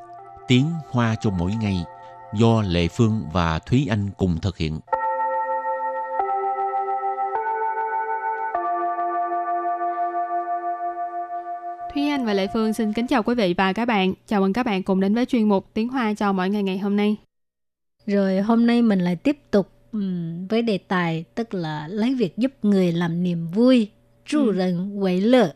[0.47, 1.83] Tiếng Hoa cho mỗi ngày
[2.33, 4.79] do Lệ Phương và Thúy Anh cùng thực hiện.
[11.93, 14.13] Thúy Anh và Lệ Phương xin kính chào quý vị và các bạn.
[14.27, 16.77] Chào mừng các bạn cùng đến với chuyên mục Tiếng Hoa cho mỗi ngày ngày
[16.77, 17.15] hôm nay.
[18.05, 22.37] Rồi hôm nay mình lại tiếp tục um, với đề tài tức là lấy việc
[22.37, 23.89] giúp người làm niềm vui,
[24.25, 24.53] chu Ừ.
[24.57, 25.53] rần quấy lợ.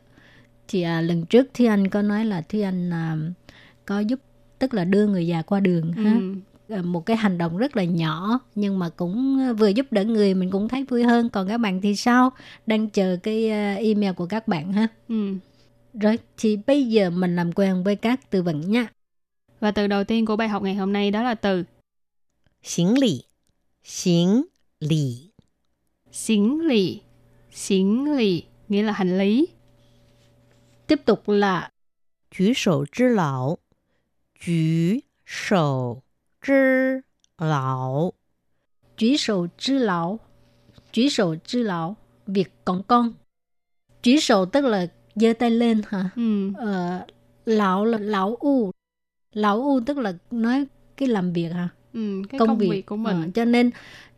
[0.69, 3.17] Thì à, lần trước Thúy Anh có nói là Thúy Anh à,
[3.87, 4.21] có giúp
[4.59, 6.21] tức là đưa người già qua đường ha.
[6.21, 6.35] Ừ.
[6.69, 10.35] À, một cái hành động rất là nhỏ nhưng mà cũng vừa giúp đỡ người
[10.35, 12.31] mình cũng thấy vui hơn còn các bạn thì sao
[12.67, 15.35] đang chờ cái à, email của các bạn ha Ừ.
[15.95, 18.87] rồi thì bây giờ mình làm quen với các từ vựng nha
[19.61, 21.65] Và từ đầu tiên của bài học ngày hôm nay đó là từ
[22.63, 23.25] 行李，
[23.85, 24.45] 行
[24.81, 25.31] 李，
[26.13, 27.01] xính lì.
[27.53, 29.47] Xính lì nghĩa là hành lý.
[30.88, 31.72] Tiếp tục là
[32.32, 33.58] Chủ sổ chứ lão
[34.46, 36.02] Chủ sổ
[36.48, 36.54] chứ
[37.42, 38.14] lão
[38.98, 40.20] Chủ sổ chứ lão
[40.92, 41.96] Chủ sổ chứ lão
[42.28, 43.14] Việc còn con
[44.04, 46.10] Chủ sổ tức là giơ tay lên hả?
[46.16, 46.52] Ừ.
[46.58, 47.06] Ờ,
[47.46, 48.72] lão là lão u
[49.34, 50.66] Lão u tức là nói
[50.98, 51.70] cái làm việc hả?
[51.94, 52.70] Ừ, cái công, công việc.
[52.72, 53.22] việc của mình.
[53.22, 53.72] Ờ, cho nên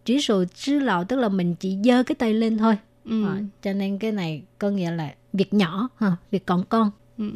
[0.06, 2.78] chỉ sổ chứ lão tức là mình chỉ giơ cái tay lên thôi.
[3.06, 3.24] Ừ.
[3.26, 7.31] Ờ, cho nên cái này có nghĩa là việc nhỏ hả việc còn con Ừ.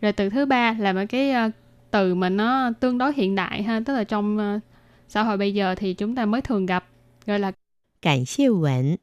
[0.00, 1.50] Rồi từ thứ ba là một cái ờ,
[1.90, 4.60] từ mà nó tương đối hiện đại ha, tức là trong ờ,
[5.08, 6.84] xã hội bây giờ thì chúng ta mới thường gặp
[7.26, 7.52] gọi là
[8.00, 8.98] 感谢文，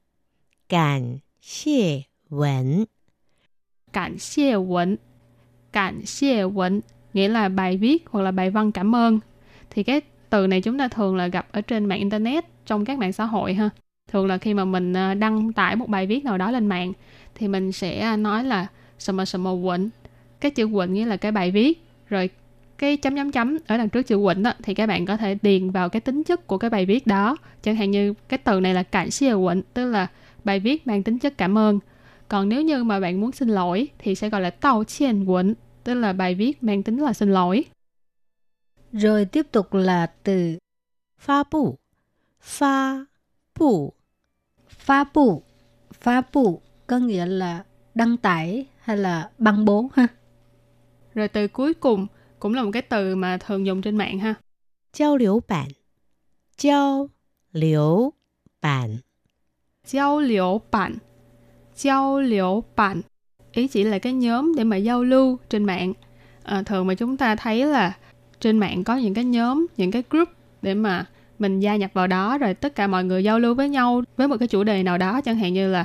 [0.70, 2.88] 感谢文，
[3.92, 4.98] cảnh xie quẩn.
[5.72, 6.82] Cảnh xie quẩn
[7.14, 9.20] nghĩa là bài viết hoặc là bài văn cảm ơn.
[9.70, 13.00] Thì cái từ này chúng ta thường là gặp ở trên mạng internet trong các
[13.00, 13.70] mạng xã hội ha.
[14.08, 16.94] Thường là khi mà mình ờ, đăng tải một bài viết nào đó lên mạng
[17.35, 18.67] thì mình sẽ à, nói là
[18.99, 19.91] sầm mà sầm mà quận
[20.41, 21.85] cái chữ quận nghĩa là cái bài viết.
[22.09, 22.31] Rồi
[22.79, 25.39] cái chấm chấm chấm ở đằng trước chữ quỳnh đó, thì các bạn có thể
[25.43, 27.37] điền vào cái tính chất của cái bài viết đó.
[27.63, 30.07] Chẳng hạn như cái từ này là cảm xia quỳnh tức là
[30.45, 31.79] bài viết mang tính chất cảm ơn.
[32.29, 35.55] Còn nếu như mà bạn muốn xin lỗi thì sẽ gọi là tao chiên quỳnh
[35.85, 37.65] tức là bài viết mang tính là xin lỗi.
[38.93, 40.59] Rồi tiếp tục là từ
[41.19, 41.77] pha bù.
[42.41, 43.05] Pha
[43.59, 43.93] bù.
[44.69, 45.43] Pha bù.
[45.93, 46.61] Pha bù
[46.91, 50.07] có nghĩa là đăng tải hay là băng bố ha.
[51.15, 52.07] Rồi từ cuối cùng
[52.39, 54.35] cũng là một cái từ mà thường dùng trên mạng ha.
[54.95, 55.69] Giao lưu bản
[56.59, 57.09] Giao
[57.53, 58.13] lưu
[58.63, 58.97] bản
[59.87, 60.97] Giao lưu bản
[61.77, 63.01] Giao lưu bản
[63.53, 65.93] Ý chỉ là cái nhóm để mà giao lưu trên mạng.
[66.43, 67.97] À, thường mà chúng ta thấy là
[68.41, 70.29] trên mạng có những cái nhóm, những cái group
[70.63, 71.07] để mà
[71.39, 74.29] mình gia nhập vào đó rồi tất cả mọi người giao lưu với nhau với
[74.29, 75.85] một cái chủ đề nào đó chẳng hạn như là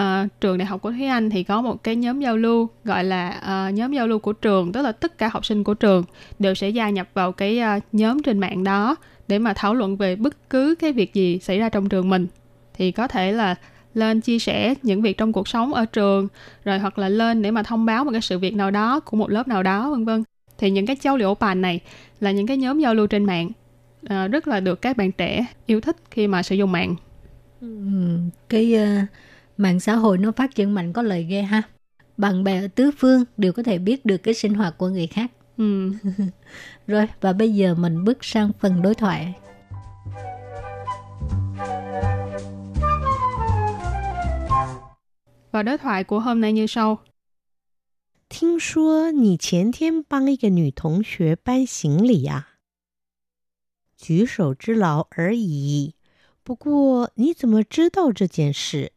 [0.00, 3.04] uh, trường đại học của Thúy Anh thì có một cái nhóm giao lưu gọi
[3.04, 6.04] là uh, nhóm giao lưu của trường tức là tất cả học sinh của trường
[6.38, 8.96] đều sẽ gia nhập vào cái uh, nhóm trên mạng đó
[9.28, 12.26] để mà thảo luận về bất cứ cái việc gì xảy ra trong trường mình.
[12.74, 13.54] Thì có thể là
[13.94, 16.28] lên chia sẻ những việc trong cuộc sống ở trường
[16.64, 19.16] rồi hoặc là lên để mà thông báo một cái sự việc nào đó của
[19.16, 20.24] một lớp nào đó vân vân.
[20.58, 21.80] Thì những cái giao liệu bàn này
[22.20, 23.50] là những cái nhóm giao lưu trên mạng
[24.08, 26.96] à, rất là được các bạn trẻ yêu thích khi mà sử dụng mạng.
[27.60, 27.68] Ừ,
[28.48, 29.08] cái uh,
[29.57, 31.61] mạng xã hội nó phát triển mạnh có lời ghê ha
[32.17, 35.07] bạn bè ở tứ phương đều có thể biết được cái sinh hoạt của người
[35.07, 35.91] khác ừ.
[36.87, 39.33] rồi và bây giờ mình bước sang phần đối thoại
[45.51, 46.99] và đối thoại của hôm nay như sau
[48.33, 52.57] 听说你前天帮一个女同学搬行李呀、
[53.95, 55.93] 举手之劳而已。
[56.43, 58.93] 不过你怎么知道这件事？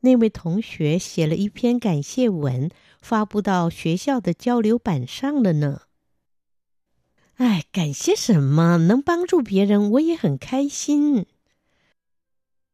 [0.00, 5.82] 那位同学写了一篇感谢文，发布到学校的交流板上了呢。
[7.36, 8.78] 哎，感谢什么？
[8.78, 11.26] 能帮助别人，我也很开心。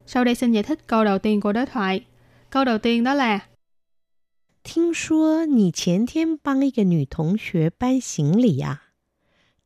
[0.06, 2.04] sau đây xin giải thích câu đầu tiên của đối thoại
[2.50, 3.40] câu đầu tiên đó là
[4.62, 8.92] 听说你前天帮一个女同学搬行李呀、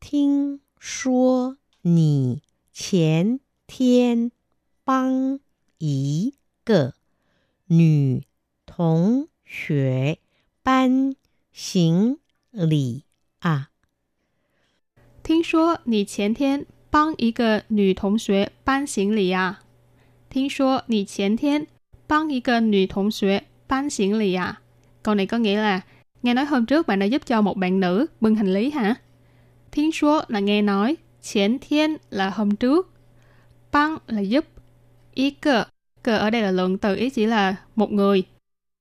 [0.01, 2.43] 听说你
[2.73, 4.33] 前天
[4.85, 5.39] 帮
[5.79, 6.95] 一个
[7.68, 8.24] 女
[8.66, 10.18] 同学
[10.64, 11.16] 搬
[11.52, 12.18] 行
[12.52, 13.04] 李
[13.40, 13.70] 啊？
[15.24, 19.62] 听说你前天帮一个女同学搬行李啊？
[20.30, 21.68] 听说你前天
[22.08, 24.62] 帮一个女同学搬行李à?
[25.04, 25.82] Câu này có nghĩa là
[26.22, 28.96] nghe nói hôm trước bạn đã giúp cho một bạn nữ bưng hành lý hả?
[29.72, 32.94] Thiên số là nghe nói, Chén thiên là hôm trước,
[33.72, 34.46] băng là giúp,
[35.14, 35.66] ý cờ,
[36.04, 38.24] cờ ở đây là lượng từ ý chỉ là một người.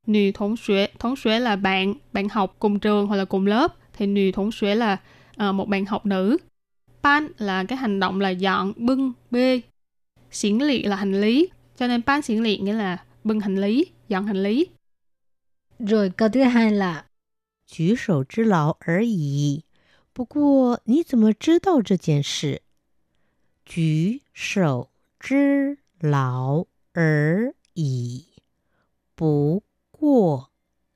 [0.06, 3.76] Nì thống xuế, thống xuế là bạn, bạn học cùng trường hoặc là cùng lớp,
[3.92, 5.00] thì nì thống xuế là
[5.48, 6.36] uh, một bạn học nữ.
[7.02, 9.60] Ban là cái hành động là dọn, bưng, bê.
[10.30, 13.86] Xiển lị là hành lý, cho nên ban xiển lị nghĩa là bưng hành lý,
[14.08, 14.66] dọn hành lý.
[15.78, 17.04] Rồi câu thứ hai là
[17.66, 19.64] 举手之劳而已。
[20.12, 22.62] 不过你怎么知道这件事？
[23.64, 28.26] 举手之劳 而已。
[29.14, 30.50] 不过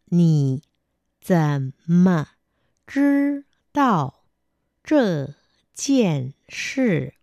[0.06, 0.62] 你
[1.20, 2.26] 怎么
[2.86, 4.24] 知道
[4.82, 5.34] 这
[5.74, 7.14] 件事？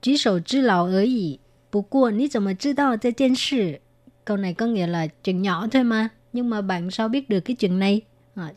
[0.00, 1.40] 举手之劳而已。
[1.70, 3.80] 不过你怎么知道这件事？
[4.24, 7.56] Câu này có nghĩa là chuyện nhỏ thôi mà, nhưng mà bạn sao biết được cái
[7.56, 8.02] chuyện này?
[8.34, 8.54] À,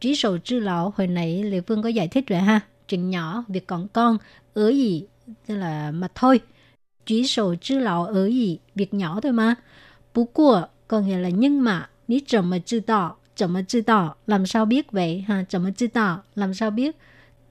[0.00, 2.60] trí sầu trư lão hồi nãy Lê Phương có giải thích rồi ha.
[2.88, 4.18] Chuyện nhỏ, việc còn con,
[4.54, 5.06] ở gì,
[5.46, 6.40] tức là mà thôi.
[7.06, 9.54] Trí sầu trư lão ở gì, việc nhỏ thôi mà.
[10.14, 14.64] Bú của, có nghĩa là nhưng mà, ní chậm mà知道, chậm mà 知道, làm sao
[14.64, 16.96] biết vậy ha, chậm mà 知道, làm sao biết.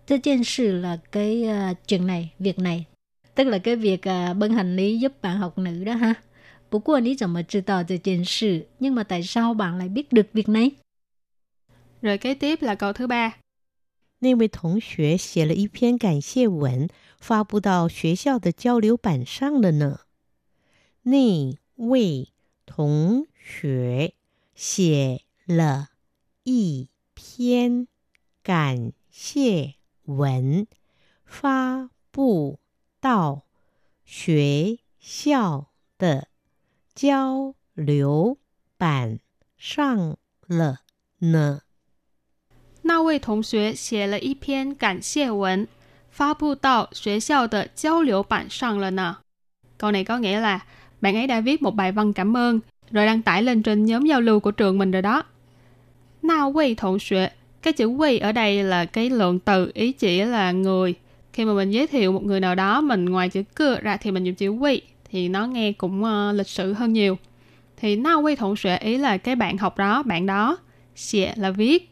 [0.08, 2.86] Thế件事 là cái uh, chuyện này, việc này.
[3.36, 6.14] Tức là cái việc uh, bưng hành lý giúp bạn học nữ đó ha.
[6.72, 10.28] Bú của ní chậm mà 知道 这件事, nhưng mà tại sao bạn lại biết được
[10.34, 10.72] việc này?
[12.02, 13.34] Rồi kế tiếp là câu thứ ba.
[14.24, 16.88] 那位同学写了一篇感谢文，
[17.19, 20.01] 发布到学校的交流板上了呢。
[21.03, 22.33] 那位
[22.67, 24.15] 同学
[24.55, 25.91] 写了
[26.45, 27.89] 一篇
[28.43, 30.67] 感谢文，
[31.25, 32.59] 发布
[33.01, 33.45] 到
[34.05, 36.29] 学校的
[36.95, 38.39] 交流
[38.77, 39.21] 板
[39.57, 40.81] 上了
[41.19, 41.63] 呢。
[42.83, 45.69] 那位同学写了一篇感谢文，
[46.18, 49.18] 发布到学校的交流板上了呢.
[49.78, 50.60] Câu này có nghĩa là
[51.02, 52.60] bạn ấy đã viết một bài văn cảm ơn
[52.92, 55.24] rồi đăng tải lên trên nhóm giao lưu của trường mình rồi đó.
[56.22, 57.30] Na wei thổ xuệ,
[57.62, 60.94] cái chữ wei ở đây là cái lượng từ ý chỉ là người.
[61.34, 64.12] Khi mà mình giới thiệu một người nào đó, mình ngoài chữ cơ ra thì
[64.12, 64.80] mình dùng chữ wei
[65.12, 67.18] thì nó nghe cũng uh, lịch sự hơn nhiều.
[67.78, 70.58] Thì na wei thổ xuệ ý là cái bạn học đó, bạn đó.
[70.96, 71.90] Xie là viết,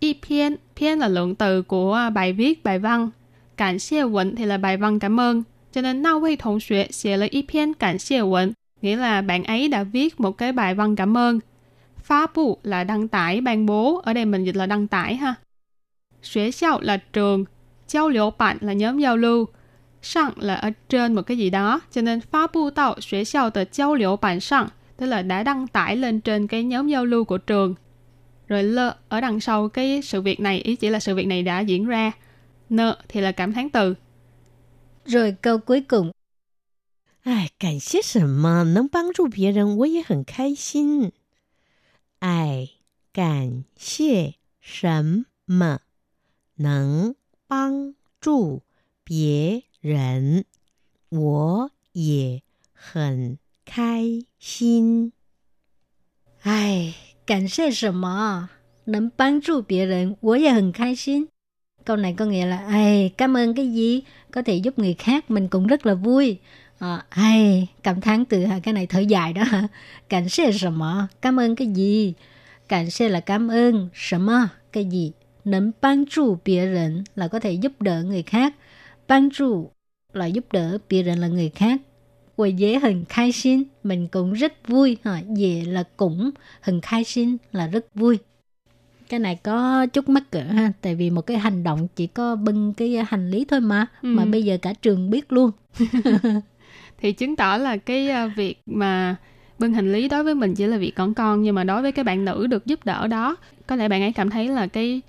[0.00, 3.10] y pian, pian là lượng từ của à, bài viết, bài văn.
[3.60, 5.42] Cảm xie vấn thì là bài văn cảm ơn.
[5.72, 8.52] Cho nên na vị同学写了一篇感谢文,
[8.82, 11.40] nghĩa là bạn ấy đã viết một cái bài văn cảm ơn.
[12.02, 15.34] Phá bù là đăng tải, ban bố, ở đây mình dịch là đăng tải ha.
[16.22, 17.44] Xuế xiao là trường,
[17.88, 19.46] giao lưu bạn là nhóm giao lưu,
[20.02, 23.50] sang là ở trên một cái gì đó, cho nên phá bù tạo xuế xiao
[23.50, 27.04] tờ giao lưu bạn sang, tức là đã đăng tải lên trên cái nhóm giao
[27.04, 27.74] lưu của trường.
[28.48, 31.42] Rồi lơ ở đằng sau cái sự việc này ý chỉ là sự việc này
[31.42, 32.12] đã diễn ra.
[32.70, 33.94] Nợ thì là cảm thán từ.
[35.04, 36.12] Rồi câu cuối cùng.
[37.22, 38.64] 哎，感谢什么？
[38.64, 41.12] 能帮助别人，我也很开心。
[42.20, 42.68] 哎，
[43.12, 45.80] 感谢什么？
[46.56, 47.14] 能
[47.48, 48.62] 帮助
[49.04, 50.44] 别人，
[51.10, 55.12] 我也很开心。
[56.42, 56.94] 哎。
[57.26, 58.50] Cảm ơn 什么
[58.84, 61.28] 能帮助别人我也很开心
[61.84, 65.30] câu này có nghĩa là ai cảm ơn cái gì có thể giúp người khác
[65.30, 66.38] mình cũng rất là vui
[66.78, 69.44] à, ai cảm thán từ cái này thở dài đó
[70.08, 72.14] cảm ơn 什么 cảm ơn cái gì
[72.68, 75.12] cảm ơn là cảm ơn 什么 cái gì
[75.44, 78.54] nấm ban trụ biệt人 là có thể giúp đỡ người khác
[79.08, 79.70] ban trụ
[80.12, 81.80] là giúp đỡ biệt人 là người khác
[82.36, 88.18] 我也很开心 mình cũng rất vui ha dễ là cũng hình khai xin là rất vui
[89.11, 92.35] cái này có chút mắc cỡ ha tại vì một cái hành động chỉ có
[92.35, 94.07] bưng cái hành lý thôi mà ừ.
[94.07, 95.51] mà bây giờ cả trường biết luôn
[97.01, 99.15] thì chứng tỏ là cái à, việc mà
[99.59, 101.91] bưng hành lý đối với mình chỉ là việc con con nhưng mà đối với
[101.91, 103.35] cái bạn nữ được giúp đỡ đó
[103.67, 105.01] có lẽ bạn ấy cảm thấy là cái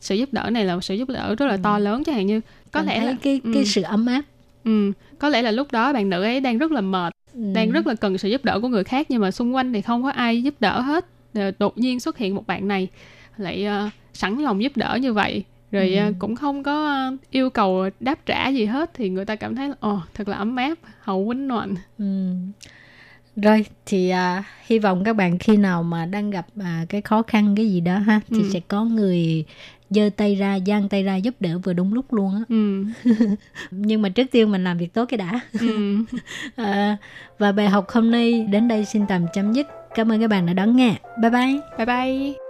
[0.00, 1.60] sự giúp đỡ này là một sự giúp đỡ rất là ừ.
[1.62, 3.64] to lớn chẳng hạn như có cảm lẽ là cái cái ừ.
[3.64, 4.22] sự ấm áp
[4.64, 7.40] Ừ, có lẽ là lúc đó bạn nữ ấy đang rất là mệt, ừ.
[7.54, 9.80] đang rất là cần sự giúp đỡ của người khác nhưng mà xung quanh thì
[9.80, 11.06] không có ai giúp đỡ hết.
[11.58, 12.88] Đột nhiên xuất hiện một bạn này
[13.40, 15.98] lại uh, sẵn lòng giúp đỡ như vậy rồi Ừ.
[15.98, 19.54] à, cũng không có à, yêu cầu đáp trả gì hết thì người ta cảm
[19.56, 22.04] thấy ồ thật là ấm áp hậu quýnh noạn Ừ.
[23.36, 27.22] Rồi thì à, hy vọng các bạn khi nào mà đang gặp à, cái khó
[27.22, 28.48] khăn cái gì đó ha thì Ừ.
[28.52, 29.44] sẽ có người
[29.90, 32.40] giơ tay ra, giang tay ra giúp đỡ vừa đúng lúc luôn á.
[32.48, 32.84] ừ.
[33.70, 35.40] Nhưng mà trước tiên mình làm việc tốt cái đã.
[35.60, 35.96] ừ.
[36.56, 36.96] À,
[37.38, 39.66] và bài học hôm nay đến đây xin tạm chấm dứt.
[39.94, 40.94] Cảm ơn các bạn đã đón nghe.
[41.22, 41.60] Bye bye.
[41.78, 42.49] bye bye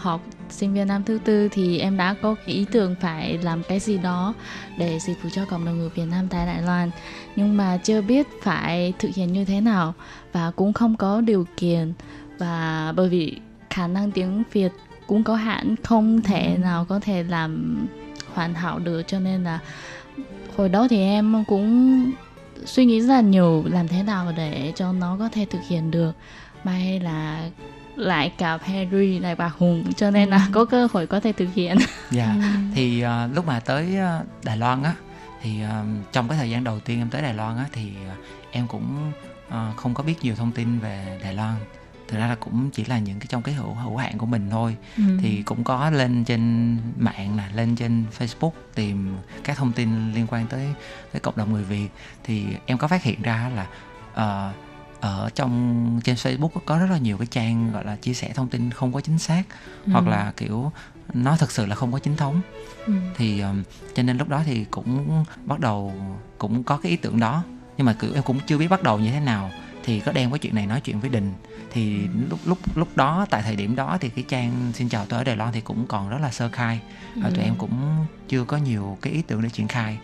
[0.00, 3.62] Học sinh viên năm thứ tư thì em đã có cái ý tưởng phải làm
[3.62, 4.34] cái gì đó
[4.78, 6.90] để dịch vụ cho cộng đồng người Việt Nam tại Đài Loan.
[7.36, 9.94] Nhưng mà chưa biết phải thực hiện như thế nào
[10.32, 11.92] và cũng không có điều kiện.
[12.38, 14.72] Và bởi vì khả năng tiếng Việt
[15.06, 17.78] cũng có hạn không thể nào có thể làm
[18.34, 19.02] hoàn hảo được.
[19.06, 19.58] Cho nên là
[20.56, 22.10] hồi đó thì em cũng
[22.64, 25.90] suy nghĩ rất là nhiều làm thế nào để cho nó có thể thực hiện
[25.90, 26.12] được.
[26.64, 27.50] May là
[28.00, 31.48] lại gặp Harry lại bà Hùng cho nên là có cơ hội có thể thực
[31.54, 31.76] hiện
[32.10, 32.34] Dạ.
[32.40, 32.46] Ừ.
[32.74, 34.94] Thì ờ, lúc mà tới ờ, Đài Loan á
[35.42, 38.14] thì ờ, trong cái thời gian đầu tiên em tới Đài Loan á thì ờ,
[38.50, 39.12] em cũng
[39.48, 41.54] ờ, không có biết nhiều thông tin về Đài Loan.
[42.08, 44.50] Thực ra là cũng chỉ là những cái trong cái hữu hữu hạn của mình
[44.50, 44.76] thôi.
[44.96, 45.02] Ừ.
[45.22, 50.26] Thì cũng có lên trên mạng nè, lên trên Facebook tìm các thông tin liên
[50.30, 50.66] quan tới
[51.12, 51.88] tới cộng đồng người Việt
[52.24, 53.66] thì em có phát hiện ra là
[54.14, 54.52] ờ,
[55.00, 58.48] ở trong trên Facebook có rất là nhiều cái trang gọi là chia sẻ thông
[58.48, 59.42] tin không có chính xác
[59.92, 60.10] hoặc Ừ.
[60.10, 60.72] là kiểu
[61.14, 62.40] nó thực sự là không có chính thống.
[62.86, 62.92] Ừ.
[63.16, 63.62] thì um,
[63.94, 65.94] cho nên lúc đó thì cũng bắt đầu
[66.38, 67.42] cũng có cái ý tưởng đó
[67.76, 69.50] nhưng mà kiểu em cũng chưa biết bắt đầu như thế nào.
[69.84, 71.32] Thì có đem cái chuyện này nói chuyện với đình.
[71.72, 71.96] Thì
[72.30, 75.24] lúc lúc lúc đó tại thời điểm đó thì cái trang xin chào tôi ở
[75.24, 76.80] Đài Loan thì cũng còn rất là sơ khai.
[77.16, 79.98] Và tụi em cũng chưa có nhiều cái ý tưởng để triển khai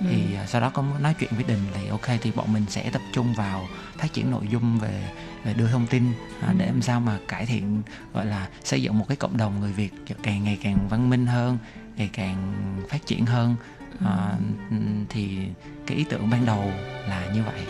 [0.00, 2.90] thì à, sau đó có nói chuyện với đình thì ok thì bọn mình sẽ
[2.90, 5.08] tập trung vào phát triển nội dung về
[5.44, 7.82] về đưa thông tin à, để làm sao mà cải thiện
[8.14, 9.90] gọi là xây dựng một cái cộng đồng người Việt
[10.22, 11.58] càng ngày càng văn minh hơn
[11.96, 12.54] ngày càng
[12.88, 13.56] phát triển hơn.
[14.04, 14.34] À,
[15.08, 15.38] thì
[15.86, 16.72] cái ý tưởng ban đầu
[17.08, 17.60] là như vậy.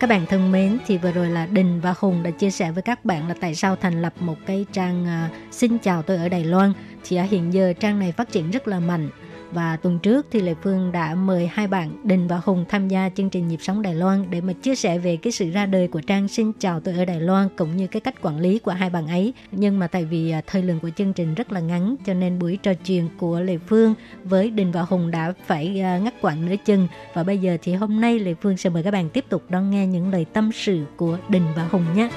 [0.00, 2.82] Các bạn thân mến, thì vừa rồi là Đình và Hùng đã chia sẻ với
[2.82, 6.28] các bạn là tại sao thành lập một cái trang à, Xin chào tôi ở
[6.28, 6.72] Đài Loan.
[7.04, 9.10] Thì ở hiện giờ trang này phát triển rất là mạnh.
[9.52, 13.08] Và tuần trước thì lệ Phương đã mời hai bạn Đình và Hùng tham gia
[13.08, 15.88] chương trình Nhịp sống Đài Loan để mà chia sẻ về cái sự ra đời
[15.88, 18.70] của trang Xin chào tôi ở Đài Loan cũng như cái cách quản lý của
[18.70, 19.32] hai bạn ấy.
[19.52, 22.38] Nhưng mà tại vì à, thời lượng của chương trình rất là ngắn cho nên
[22.38, 26.46] buổi trò chuyện của lệ Phương với Đình và Hùng đã phải à, ngắt quãng
[26.46, 29.24] nửa chừng và bây giờ thì hôm nay lệ Phương sẽ mời các bạn tiếp
[29.28, 32.08] tục đón nghe những lời tâm sự của Đình và Hùng nhé.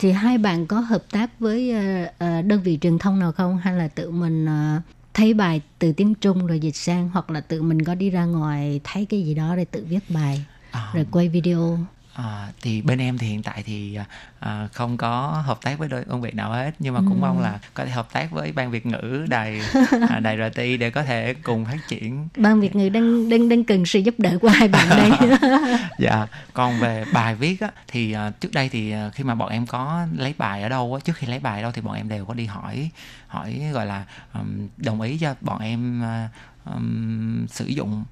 [0.00, 3.58] Thì hai bạn có hợp tác với ờ, ờ, đơn vị truyền thông nào không
[3.58, 4.80] hay là tự mình ờ,
[5.14, 8.24] thấy bài từ tiếng Trung rồi dịch sang hoặc là tự mình có đi ra
[8.24, 11.78] ngoài thấy cái gì đó để tự viết bài à, rồi quay video.
[12.24, 13.98] À, thì bên em thì hiện tại thì
[14.40, 17.26] à, không có hợp tác với đơn vị nào hết nhưng mà cũng Ừ.
[17.26, 19.60] mong là có thể hợp tác với ban Việt ngữ đài
[20.08, 23.64] à, đài RTI để có thể cùng phát triển Ban Việt ngữ đang đang đang
[23.64, 25.10] cần sự giúp đỡ của hai bạn đây.
[25.98, 29.48] dạ còn về bài viết á thì à, trước đây thì à, khi mà bọn
[29.48, 31.94] em có lấy bài ở đâu á trước khi lấy bài ở đâu thì bọn
[31.96, 32.90] em đều có đi hỏi
[33.26, 36.28] hỏi gọi là ừm, đồng ý cho bọn em à,
[36.64, 38.04] ừm, sử dụng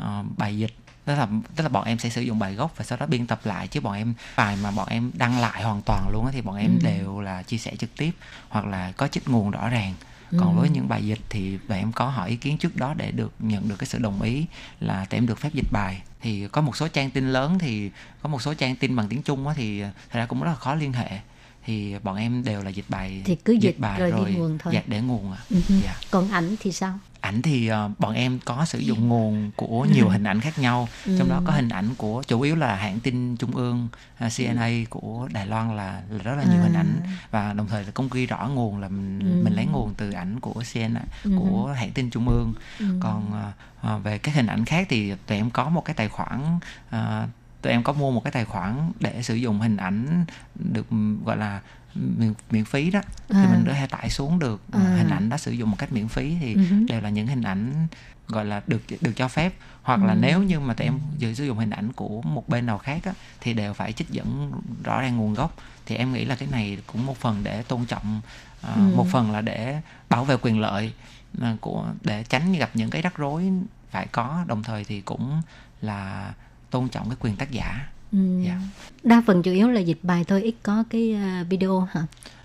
[0.00, 0.72] ờ, bài dịch
[1.06, 3.26] tức là tức là bọn em sẽ sử dụng bài gốc và sau đó biên
[3.26, 6.32] tập lại chứ bọn em bài mà bọn em đăng lại hoàn toàn luôn á
[6.34, 6.84] thì bọn em Ừ.
[6.86, 8.10] đều là chia sẻ trực tiếp
[8.48, 9.94] hoặc là có trích nguồn rõ ràng
[10.36, 10.60] còn Ừ.
[10.60, 13.32] với những bài dịch thì bọn em có hỏi ý kiến trước đó để được
[13.38, 14.46] nhận được cái sự đồng ý
[14.80, 17.90] là tụi em được phép dịch bài thì có một số trang tin lớn thì
[18.22, 20.54] có một số trang tin bằng tiếng Trung á, thì thật ra cũng rất là
[20.56, 21.10] khó liên hệ
[21.64, 24.74] thì bọn em đều là dịch bài Thì cứ dịch bài rồi rồi, nguồn thôi.
[24.74, 25.74] dạ, để nguồn ạ Ừ hứ.
[25.84, 26.98] dạ Còn ảnh thì sao?
[27.26, 30.88] Ảnh thì ờ, bọn em có sử dụng nguồn của nhiều hình ảnh khác nhau
[31.18, 34.68] trong đó có hình ảnh của chủ yếu là hãng tin trung ương à, CNA
[34.90, 36.62] của Đài Loan là, là rất là nhiều À.
[36.62, 37.00] hình ảnh
[37.30, 39.44] và đồng thời là công ghi rõ nguồn là mình, Ừ.
[39.44, 41.30] mình lấy nguồn từ ảnh của CNA Ừ.
[41.36, 42.86] của hãng tin trung ương Ừ.
[43.00, 46.08] còn ờ, ờ, về các hình ảnh khác thì tụi em có một cái tài
[46.08, 46.58] khoản
[46.90, 47.26] ờ,
[47.62, 50.24] tụi em có mua một cái tài khoản để sử dụng hình ảnh
[50.54, 50.86] được
[51.24, 51.60] gọi là
[52.18, 53.48] miễn, miễn phí đó thì À.
[53.50, 54.94] mình có thể tải xuống được À.
[54.96, 56.76] hình ảnh đó sử dụng một cách miễn phí thì hứ.
[56.88, 57.86] đều là những hình ảnh
[58.28, 60.18] gọi là được được cho phép hoặc là Ừ.
[60.20, 63.00] nếu như mà tụi em dự sử dụng hình ảnh của một bên nào khác
[63.04, 64.52] á, thì đều phải trích dẫn
[64.84, 67.84] rõ ràng nguồn gốc thì em nghĩ là cái này cũng một phần để tôn
[67.84, 68.20] trọng
[68.62, 68.80] ờ, Ừ.
[68.96, 70.92] một phần là để bảo vệ quyền lợi
[71.40, 73.50] ờ, của để tránh gặp những cái rắc rối
[73.90, 75.42] phải có đồng thời thì cũng
[75.80, 76.32] là
[76.70, 78.18] tôn trọng cái quyền tác giả Ừ.
[78.44, 78.60] Dạ.
[79.02, 82.00] Đa phần chủ yếu là dịch bài thôi, ít có cái à, video hả?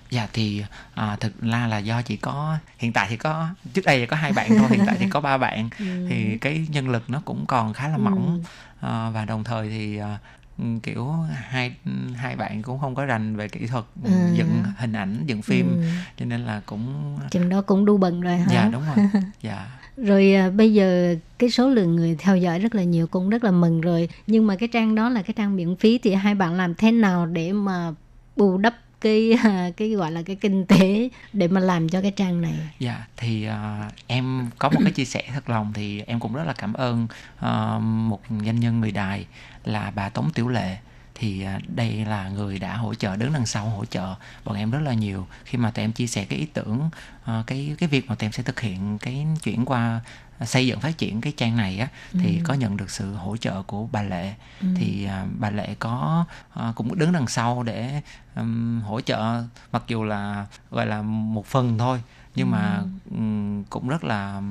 [0.09, 3.99] Dạ thì à, thực ra là do chỉ có hiện tại thì có trước đây
[3.99, 5.85] thì có hai bạn thôi hiện tại thì có ba bạn Ừ.
[6.09, 8.43] thì cái nhân lực nó cũng còn khá là mỏng
[8.81, 10.17] à, và đồng thời thì à,
[10.57, 11.75] ừ, kiểu hai
[12.15, 15.77] hai bạn cũng không có rành về kỹ thuật ừ, dựng hình ảnh dựng phim
[15.81, 15.83] Ừ.
[16.19, 18.47] cho nên là cũng Chừng đó cũng đu bần rồi hả?
[18.51, 19.07] dạ đúng rồi
[19.41, 19.67] dạ
[20.05, 23.43] rồi à, bây giờ cái số lượng người theo dõi rất là nhiều cũng rất
[23.43, 24.09] là mừng rồi.
[24.27, 26.91] Nhưng mà cái trang đó là cái trang miễn phí thì hai bạn làm thế
[26.91, 27.91] nào để mà
[28.35, 32.11] bù đắp cái à, cái gọi là cái kinh tế để mà làm cho cái
[32.11, 32.53] trang này?
[32.79, 36.43] Dạ thì uh, em có một cái chia sẻ thật lòng thì em cũng rất
[36.47, 37.07] là cảm ơn
[37.39, 39.25] uh, một doanh nhân người Đài
[39.63, 40.77] là bà Tống Tiểu Lệ
[41.21, 44.15] thì à, đây là người đã hỗ trợ đứng đằng sau hỗ trợ
[44.45, 46.89] bọn em rất là nhiều khi mà tụi em chia sẻ cái ý tưởng
[47.25, 50.01] à, cái cái việc mà tụi em sẽ thực hiện cái chuyển qua
[50.45, 51.87] xây dựng phát triển cái trang này á
[52.19, 52.41] thì Ừ.
[52.43, 54.67] có nhận được sự hỗ trợ của bà Lệ Ừ.
[54.75, 58.01] thì à, bà Lệ có à, cũng đứng đằng sau để
[58.35, 62.01] ừm, hỗ trợ mặc dù là gọi là một phần thôi
[62.35, 64.41] nhưng mà ừm, cũng rất là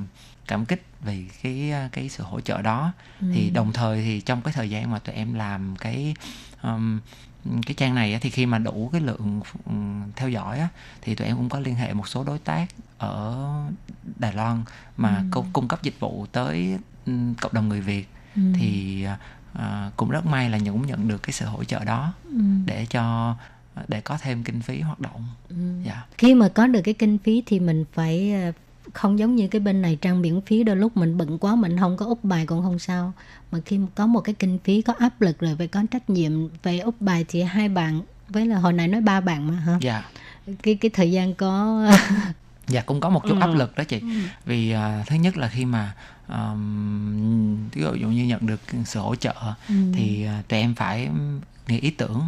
[0.47, 2.91] cảm kích vì cái cái sự hỗ trợ đó
[3.33, 3.53] thì Ừ.
[3.53, 6.15] đồng thời thì trong cái thời gian mà tụi em làm cái
[6.61, 6.99] ừm,
[7.65, 9.41] cái trang này thì khi mà đủ cái lượng
[10.15, 10.67] theo dõi á,
[11.01, 12.65] thì tụi em cũng có liên hệ một số đối tác
[12.97, 13.47] ở
[14.19, 14.63] Đài Loan
[14.97, 15.39] mà Ừ.
[15.53, 16.77] cung, cấp dịch vụ tới
[17.41, 18.41] cộng đồng người Việt Ừ.
[18.55, 19.03] thì
[19.53, 22.39] à, cũng rất may là cũng nhận được cái sự hỗ trợ đó Ừ.
[22.65, 23.35] để cho
[23.87, 25.55] để có thêm kinh phí hoạt động Ừ.
[25.85, 28.51] dạ Khi mà có được cái kinh phí thì mình phải à,
[28.93, 31.79] không giống như cái bên này trang miễn phí đôi lúc mình bận quá mình
[31.79, 33.13] không có úp bài cũng không sao.
[33.51, 36.31] Mà khi có một cái kinh phí có áp lực rồi phải có trách nhiệm
[36.63, 39.77] về úp bài thì hai bạn với là hồi nãy nói ba bạn mà hả?
[39.81, 40.03] Dạ.
[40.63, 41.81] Cái cái thời gian có
[42.67, 43.39] dạ cũng có một chút Ừ.
[43.39, 44.01] áp lực đó chị.
[44.45, 45.93] Vì à, thứ nhất là khi mà
[46.27, 49.33] um, ví dụ như nhận được sự hỗ trợ
[49.69, 49.75] Ừ.
[49.93, 51.09] thì à, tụi em phải
[51.67, 52.21] nghĩ ý tưởng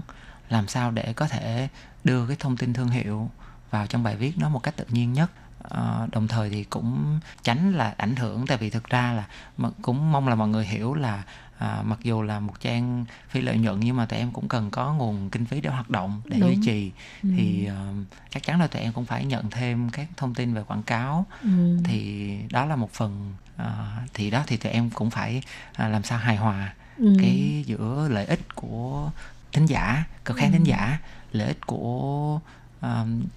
[0.49, 1.67] làm sao để có thể
[2.03, 3.29] đưa cái thông tin thương hiệu
[3.71, 5.31] vào trong bài viết nó một cách tự nhiên nhất
[5.63, 9.25] Ờ, đồng thời thì cũng tránh là ảnh hưởng tại vì thực ra là
[9.81, 11.23] cũng mong là mọi người hiểu là
[11.59, 14.69] à, mặc dù là một trang phi lợi nhuận nhưng mà tụi em cũng cần
[14.71, 16.49] có nguồn kinh phí để hoạt động để Đúng.
[16.49, 16.91] duy trì
[17.23, 17.29] Ừ.
[17.37, 17.93] thì ờ,
[18.29, 21.25] chắc chắn là tụi em cũng phải nhận thêm các thông tin về quảng cáo
[21.41, 21.77] Ừ.
[21.83, 25.41] thì đó là một phần ờ, thì đó thì tụi em cũng phải
[25.73, 27.15] à, làm sao hài hòa Ừ.
[27.21, 29.09] cái giữa lợi ích của
[29.51, 30.99] thính giả của khán thính giả
[31.31, 32.39] lợi ích của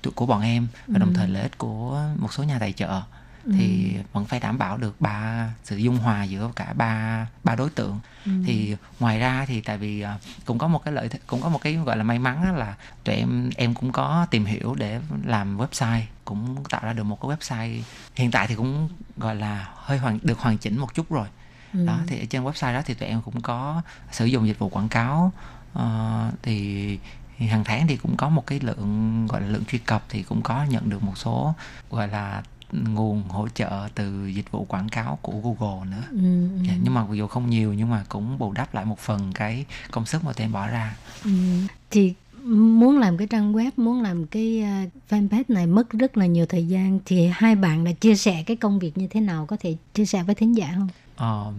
[0.03, 1.15] tụi- của bọn em và đồng Ừ.
[1.17, 3.03] thời lợi ích của một số nhà tài trợ
[3.45, 3.53] Ừ.
[3.59, 7.71] thì vẫn phải đảm bảo được ba sự dung hòa giữa cả ba ba đối
[7.71, 8.31] tượng Ừ.
[8.47, 11.59] thì ngoài ra thì tại vì à, cũng có một cái lợi cũng có một
[11.63, 12.75] cái gọi là may mắn là
[13.05, 17.19] tụi em em cũng có tìm hiểu để làm website cũng tạo ra được một
[17.23, 17.81] cái website
[18.15, 21.27] hiện tại thì cũng gọi là hơi hoàn được hoàn chỉnh một chút rồi
[21.73, 21.87] Ừ.
[21.87, 23.83] đó thì ở trên website đó thì tụi em cũng có
[24.13, 25.33] sử dụng dịch vụ quảng cáo
[25.73, 26.99] Ờ, thì,
[27.39, 30.23] thì hàng tháng thì cũng có một cái lượng gọi là lượng truy cập thì
[30.23, 31.55] cũng có nhận được một số
[31.91, 36.03] gọi là nguồn hỗ trợ từ dịch vụ quảng cáo của Google nữa.
[36.11, 36.63] Ừ, ừ.
[36.67, 39.33] Dạ, nhưng mà mặc dù không nhiều nhưng mà cũng bù đắp lại một phần
[39.35, 40.97] cái công sức mà tụi em bỏ ra.
[41.25, 41.31] Ừ.
[41.91, 42.15] thì
[42.45, 46.47] muốn làm cái trang web muốn làm cái à, fanpage này mất rất là nhiều
[46.47, 46.99] thời gian.
[47.05, 49.47] Thì hai bạn đã chia sẻ cái công việc như thế nào?
[49.47, 50.89] Có thể chia sẻ với thính giả không?
[51.17, 51.53] Ờ,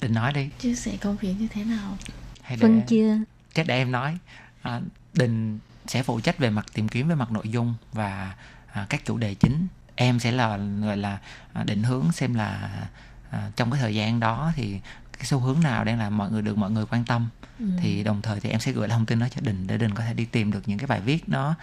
[0.00, 0.48] định nói đi.
[0.58, 1.96] Chia sẻ công việc như thế nào?
[2.42, 3.18] Hay để phân chia.
[3.54, 4.18] Chắc để em nói.
[4.62, 4.80] À,
[5.14, 8.34] đình sẽ phụ trách về mặt tìm kiếm về mặt nội dung và
[8.72, 9.66] à, các chủ đề chính.
[9.96, 11.18] Em sẽ là gọi là
[11.52, 12.70] à, định hướng xem là
[13.30, 14.80] à, trong cái thời gian đó thì
[15.12, 17.28] cái xu hướng nào đang là mọi người được mọi người quan tâm.
[17.58, 17.66] Ừ.
[17.80, 20.04] thì đồng thời thì em sẽ gửi thông tin đó cho đình để đình có
[20.04, 21.54] thể đi tìm được những cái bài viết nó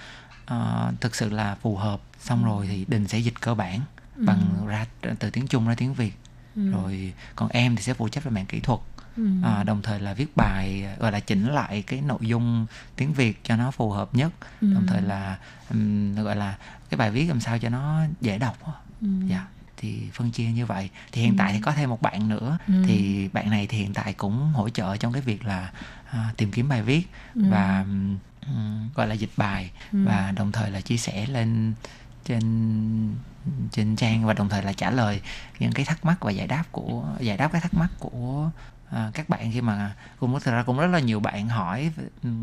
[0.45, 2.01] ờ, thực sự là phù hợp.
[2.19, 3.81] Xong rồi thì đình sẽ dịch cơ bản
[4.15, 4.85] bằng ra
[5.19, 6.13] từ tiếng trung ra tiếng việt.
[6.55, 6.71] Ừ.
[6.71, 8.79] rồi còn em thì sẽ phụ trách về mảng kỹ thuật
[9.17, 9.23] ừ.
[9.43, 13.39] à, đồng thời là viết bài gọi là chỉnh lại cái nội dung tiếng việt
[13.43, 14.73] cho nó phù hợp nhất ừ.
[14.73, 15.37] đồng thời là
[15.69, 16.57] um, gọi là
[16.89, 18.57] cái bài viết làm sao cho nó dễ đọc
[19.01, 19.07] ừ.
[19.27, 19.45] dạ
[19.77, 21.35] thì phân chia như vậy thì hiện ừ.
[21.37, 22.73] tại thì có thêm một bạn nữa ừ.
[22.87, 25.71] thì bạn này thì hiện tại cũng hỗ trợ trong cái việc là
[26.11, 27.41] à, tìm kiếm bài viết ừ.
[27.49, 27.85] và
[28.47, 30.05] um, gọi là dịch bài ừ.
[30.05, 31.73] và đồng thời là chia sẻ lên
[32.25, 33.15] trên
[33.71, 35.21] trên trang và đồng thời là trả lời
[35.59, 38.49] những cái thắc mắc và giải đáp của giải đáp cái thắc mắc của
[38.91, 41.91] à, các bạn khi mà cũng thực ra cũng rất là nhiều bạn hỏi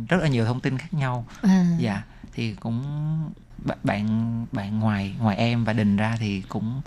[0.09, 1.27] rất là nhiều thông tin khác nhau.
[1.43, 1.67] À.
[1.79, 2.83] dạ thì cũng
[3.85, 6.81] bạn bạn ngoài ngoài em và đình ra thì cũng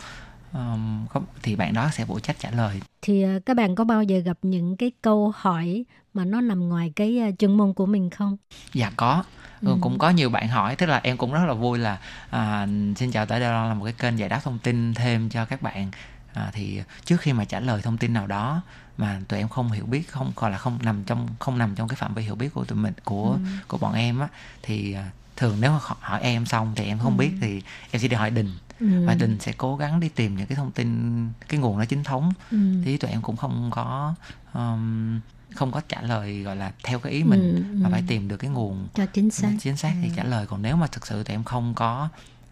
[0.54, 2.82] um, có, thì bạn đó sẽ phụ trách trả lời.
[3.02, 6.70] Thì uh, các bạn có bao giờ gặp những cái câu hỏi mà nó nằm
[6.70, 8.38] ngoài cái uh, chuyên môn của mình không?
[8.74, 9.24] Dạ có.
[9.62, 9.78] Ừ.
[9.82, 12.00] cũng có nhiều bạn hỏi tức là em cũng rất là vui là
[12.30, 15.46] à, xin chào tới đây là một cái kênh giải đáp thông tin thêm cho
[15.46, 15.92] các bạn.
[16.34, 18.62] À, thì trước khi mà trả lời thông tin nào đó
[19.02, 21.88] mà tụi em không hiểu biết không gọi là không nằm trong không nằm trong
[21.88, 23.50] cái phạm vi hiểu biết của tụi mình của ừ.
[23.68, 24.28] của bọn em á
[24.62, 27.20] thì à, thường nếu mà hỏi em xong thì em không ừ.
[27.20, 29.06] biết thì em sẽ đi hỏi đình ừ.
[29.06, 32.04] và đình sẽ cố gắng đi tìm những cái thông tin cái nguồn nó chính
[32.04, 32.58] thống ừ.
[32.86, 34.16] thì tụi em cũng không có
[34.54, 35.20] um,
[35.56, 37.92] không có trả lời gọi là theo cái ý mình ừ, mà ừ.
[37.92, 40.14] phải tìm được cái nguồn cho chính xác chính xác thì ừ.
[40.16, 42.10] trả lời còn nếu mà thực sự tụi em không có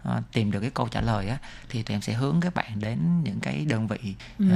[0.08, 1.38] uh, tìm được cái câu trả lời á
[1.70, 4.50] thì tụi em sẽ hướng các bạn đến những cái đơn vị uh,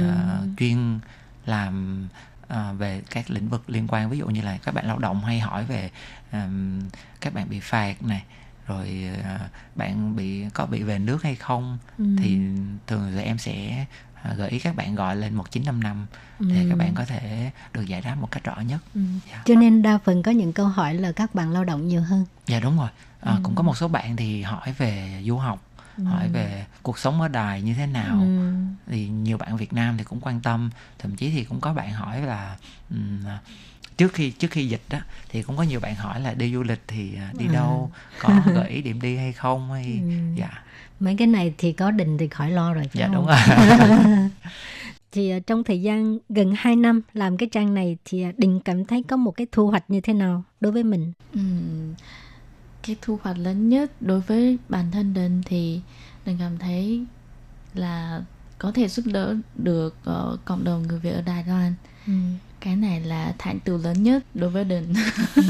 [0.58, 0.98] chuyên
[1.46, 2.06] làm
[2.46, 5.24] uh, về các lĩnh vực liên quan ví dụ như là các bạn lao động
[5.24, 5.90] hay hỏi về
[6.32, 6.80] um,
[7.20, 8.24] các bạn bị phạt này
[8.66, 9.40] rồi uh,
[9.74, 12.04] bạn bị có bị về nước hay không ừ.
[12.18, 12.38] thì
[12.86, 13.86] thường thì em sẽ
[14.24, 16.06] À, gợi ý các bạn gọi lên 1955
[16.38, 16.46] ừ.
[16.50, 18.80] để các bạn có thể được giải đáp một cách rõ nhất.
[18.94, 19.00] Ừ.
[19.30, 19.42] Dạ.
[19.44, 22.24] Cho nên đa phần có những câu hỏi là các bạn lao động nhiều hơn.
[22.46, 22.88] Dạ đúng rồi.
[23.20, 23.40] À, ừ.
[23.42, 25.62] Cũng có một số bạn thì hỏi về du học,
[25.96, 26.04] ừ.
[26.04, 28.20] hỏi về cuộc sống ở đài như thế nào.
[28.20, 28.52] Ừ.
[28.86, 31.92] Thì nhiều bạn Việt Nam thì cũng quan tâm, thậm chí thì cũng có bạn
[31.92, 32.56] hỏi là
[32.90, 33.24] um,
[33.96, 36.62] trước khi trước khi dịch đó thì cũng có nhiều bạn hỏi là đi du
[36.62, 37.52] lịch thì à, đi à.
[37.52, 37.90] đâu
[38.20, 40.40] có gợi ý điểm đi hay không hay ừ.
[40.40, 40.62] dạ
[41.00, 43.14] mấy cái này thì có định thì khỏi lo rồi dạ không?
[43.14, 43.36] đúng rồi
[45.12, 48.60] thì ờ, trong thời gian gần 2 năm làm cái trang này thì ờ, định
[48.60, 51.40] cảm thấy có một cái thu hoạch như thế nào đối với mình ừ.
[52.86, 55.80] Cái thu hoạch lớn nhất đối với bản thân đình thì
[56.26, 57.04] đình cảm thấy
[57.74, 58.22] là
[58.58, 61.74] có thể giúp đỡ được uh, cộng đồng người Việt ở Đài Loan.
[62.06, 62.12] Ừ.
[62.60, 64.94] cái này là thành tựu lớn nhất đối với đình
[65.36, 65.42] ừ.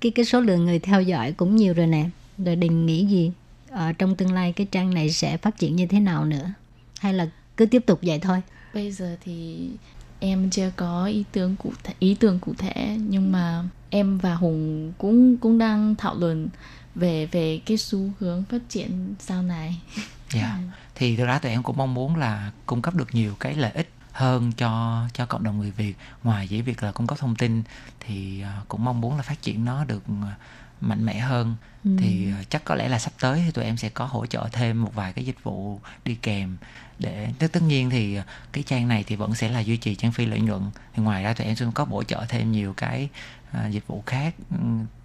[0.00, 2.08] cái cái số lượng người theo dõi cũng nhiều rồi nè.
[2.38, 3.32] Rồi đình nghĩ gì?
[3.72, 6.52] Uh, trong tương lai cái trang này sẽ phát triển như thế nào nữa?
[7.00, 8.40] Hay là cứ tiếp tục vậy thôi?
[8.74, 9.68] Bây giờ thì
[10.22, 14.34] em chưa có ý tưởng cụ thể ý tưởng cụ thể nhưng mà em và
[14.34, 16.48] hùng cũng cũng đang thảo luận
[16.94, 19.80] về về cái xu hướng phát triển sau này
[20.30, 20.60] dạ yeah.
[20.94, 23.72] thì thực ra tụi em cũng mong muốn là cung cấp được nhiều cái lợi
[23.74, 25.94] ích hơn cho cho cộng đồng người Việt
[26.24, 27.62] ngoài chỉ việc là cung cấp thông tin
[28.00, 30.28] thì ờ, cũng mong muốn là phát triển nó được ờ,
[30.80, 31.90] mạnh mẽ hơn ừ.
[31.98, 34.48] thì ờ, chắc có lẽ là sắp tới thì tụi em sẽ có hỗ trợ
[34.52, 36.56] thêm một vài cái dịch vụ đi kèm
[37.02, 38.22] để tất tất nhiên thì ờ,
[38.52, 40.62] cái trang này thì vẫn sẽ là duy trì trang phi lợi nhuận
[40.94, 43.08] thì ngoài ra tụi em sẽ có hỗ trợ thêm nhiều cái
[43.50, 44.34] uh, dịch vụ khác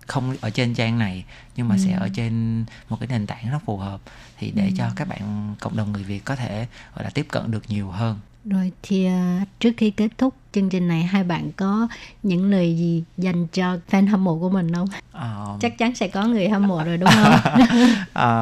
[0.08, 1.26] không ở trên trang này
[1.56, 1.82] nhưng mà ừ.
[1.86, 4.02] sẽ ở trên một cái nền tảng rất phù hợp
[4.38, 4.72] thì để ừ.
[4.78, 7.92] cho các bạn cộng đồng người Việt có thể gọi là tiếp cận được nhiều
[7.92, 8.20] hơn
[8.50, 11.88] rồi thì uh, trước khi kết thúc chương trình này hai bạn có
[12.24, 14.88] những lời gì dành cho fan hâm mộ của mình không?
[15.16, 17.34] Uh, Chắc chắn sẽ có người hâm mộ rồi đúng không?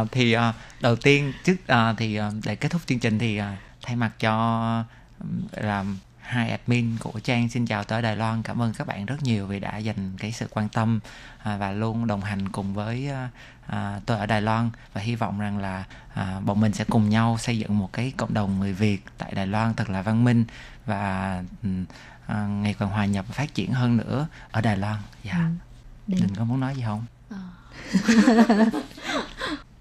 [0.04, 0.42] uh, thì uh,
[0.82, 3.40] đầu tiên trước uh, thì uh, để kết thúc chương trình thì
[3.82, 4.84] thay mặt cho
[5.52, 9.24] làm hai admin của trang xin chào tới Đài Loan cảm ơn các bạn rất
[9.24, 11.00] nhiều vì đã dành cái sự quan tâm
[11.38, 13.30] à, và luôn đồng hành cùng với à,
[13.68, 17.10] à, tôi ở Đài Loan và hy vọng rằng là à, bọn mình sẽ cùng
[17.10, 20.24] nhau xây dựng một cái cộng đồng người Việt tại Đài Loan thật là văn
[20.24, 20.46] minh
[20.86, 21.70] và ừ,
[22.28, 24.98] à, ngày càng hòa nhập và phát triển hơn nữa ở Đài Loan.
[25.24, 25.34] Dạ.
[25.34, 25.52] Yeah.
[26.08, 26.14] Ừ.
[26.22, 27.06] Đình có muốn nói gì không?
[27.30, 27.38] À.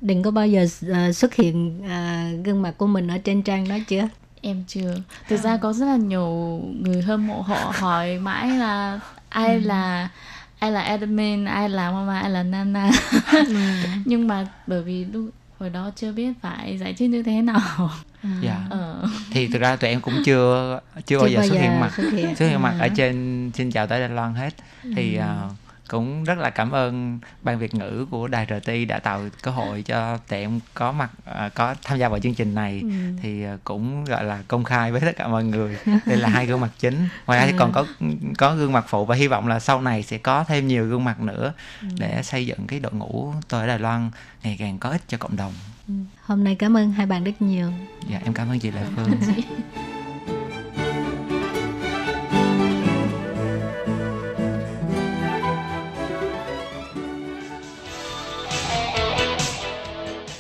[0.01, 3.69] Đừng có bao giờ uh, xuất hiện uh, gương mặt của mình ở trên trang
[3.69, 4.09] đó chưa?
[4.45, 4.95] Em chưa.
[5.29, 9.61] Thực ra có rất là nhiều người hâm mộ họ hỏi mãi là ai ừ.
[9.61, 10.09] là
[10.59, 12.91] ai là admin ai là mama ai là nana.
[13.33, 13.55] Ừ.
[14.05, 17.91] nhưng mà bởi vì lúc hồi đó chưa biết phải giải thích như thế nào.
[18.23, 18.29] Ừ.
[18.43, 18.59] dạ.
[18.71, 19.09] Ờ.
[19.31, 21.93] thì thực ra tụi em cũng chưa chưa, chưa bao giờ xuất hiện mặt.
[21.97, 24.55] xuất hiện, xuất hiện mặt ở trên xin chào tới đài loan hết.
[24.97, 25.53] Thì uh,
[25.89, 29.83] cũng rất là cảm ơn ban Việt ngữ của đài RT đã tạo cơ hội
[29.83, 32.81] cho tụi em có mặt uh, có tham gia vào chương trình này.
[32.83, 32.89] Ừ.
[33.23, 35.77] thì uh, cũng gọi là công khai với tất cả mọi người.
[36.07, 37.09] Đây là hai gương mặt chính.
[37.27, 37.87] Ngoài ra thì còn có
[38.39, 41.05] có gương mặt phụ và hy vọng là sau này sẽ có thêm nhiều gương
[41.05, 41.89] mặt nữa ừ.
[41.99, 44.11] để xây dựng cái đội ngũ tôi ở Đài Loan
[44.43, 45.53] ngày càng có ích cho cộng đồng.
[45.89, 45.95] Ừ.
[46.23, 47.73] hôm nay cảm ơn hai bạn rất nhiều.
[48.11, 49.11] Dạ em cảm ơn chị Lệ Phương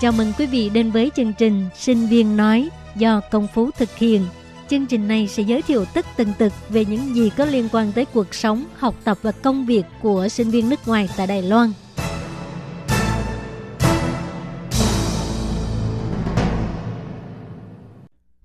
[0.00, 3.96] Chào mừng quý vị đến với chương trình Sinh viên nói do Công Phú thực
[3.96, 4.26] hiện.
[4.68, 7.92] Chương trình này sẽ giới thiệu tất tần tật về những gì có liên quan
[7.92, 11.42] tới cuộc sống, học tập và công việc của sinh viên nước ngoài tại Đài
[11.42, 11.72] Loan.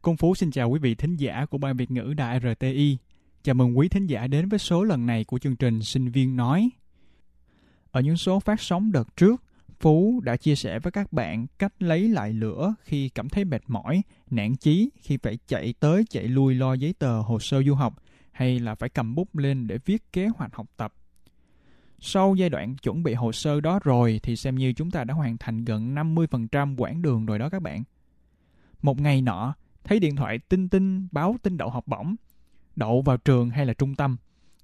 [0.01, 2.97] Công Phú xin chào quý vị thính giả của Ban Việt ngữ Đài RTI.
[3.43, 6.35] Chào mừng quý thính giả đến với số lần này của chương trình Sinh viên
[6.35, 6.69] nói.
[7.91, 9.44] Ở những số phát sóng đợt trước,
[9.79, 13.61] Phú đã chia sẻ với các bạn cách lấy lại lửa khi cảm thấy mệt
[13.67, 17.75] mỏi, nản chí khi phải chạy tới chạy lui lo giấy tờ hồ sơ du
[17.75, 17.95] học
[18.31, 20.93] hay là phải cầm bút lên để viết kế hoạch học tập.
[21.99, 25.13] Sau giai đoạn chuẩn bị hồ sơ đó rồi thì xem như chúng ta đã
[25.13, 27.83] hoàn thành gần 50% quãng đường rồi đó các bạn.
[28.81, 32.15] Một ngày nọ, thấy điện thoại tinh tinh báo tin đậu học bổng,
[32.75, 34.17] đậu vào trường hay là trung tâm.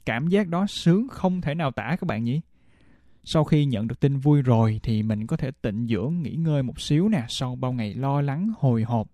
[0.05, 2.41] Cảm giác đó sướng không thể nào tả các bạn nhỉ?
[3.23, 6.63] Sau khi nhận được tin vui rồi thì mình có thể tịnh dưỡng nghỉ ngơi
[6.63, 9.07] một xíu nè sau bao ngày lo lắng hồi hộp.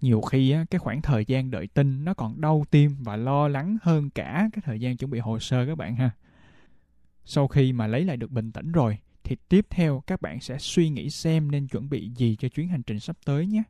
[0.00, 3.48] Nhiều khi á, cái khoảng thời gian đợi tin nó còn đau tim và lo
[3.48, 6.10] lắng hơn cả cái thời gian chuẩn bị hồ sơ các bạn ha.
[7.24, 10.58] Sau khi mà lấy lại được bình tĩnh rồi thì tiếp theo các bạn sẽ
[10.58, 13.62] suy nghĩ xem nên chuẩn bị gì cho chuyến hành trình sắp tới nhé.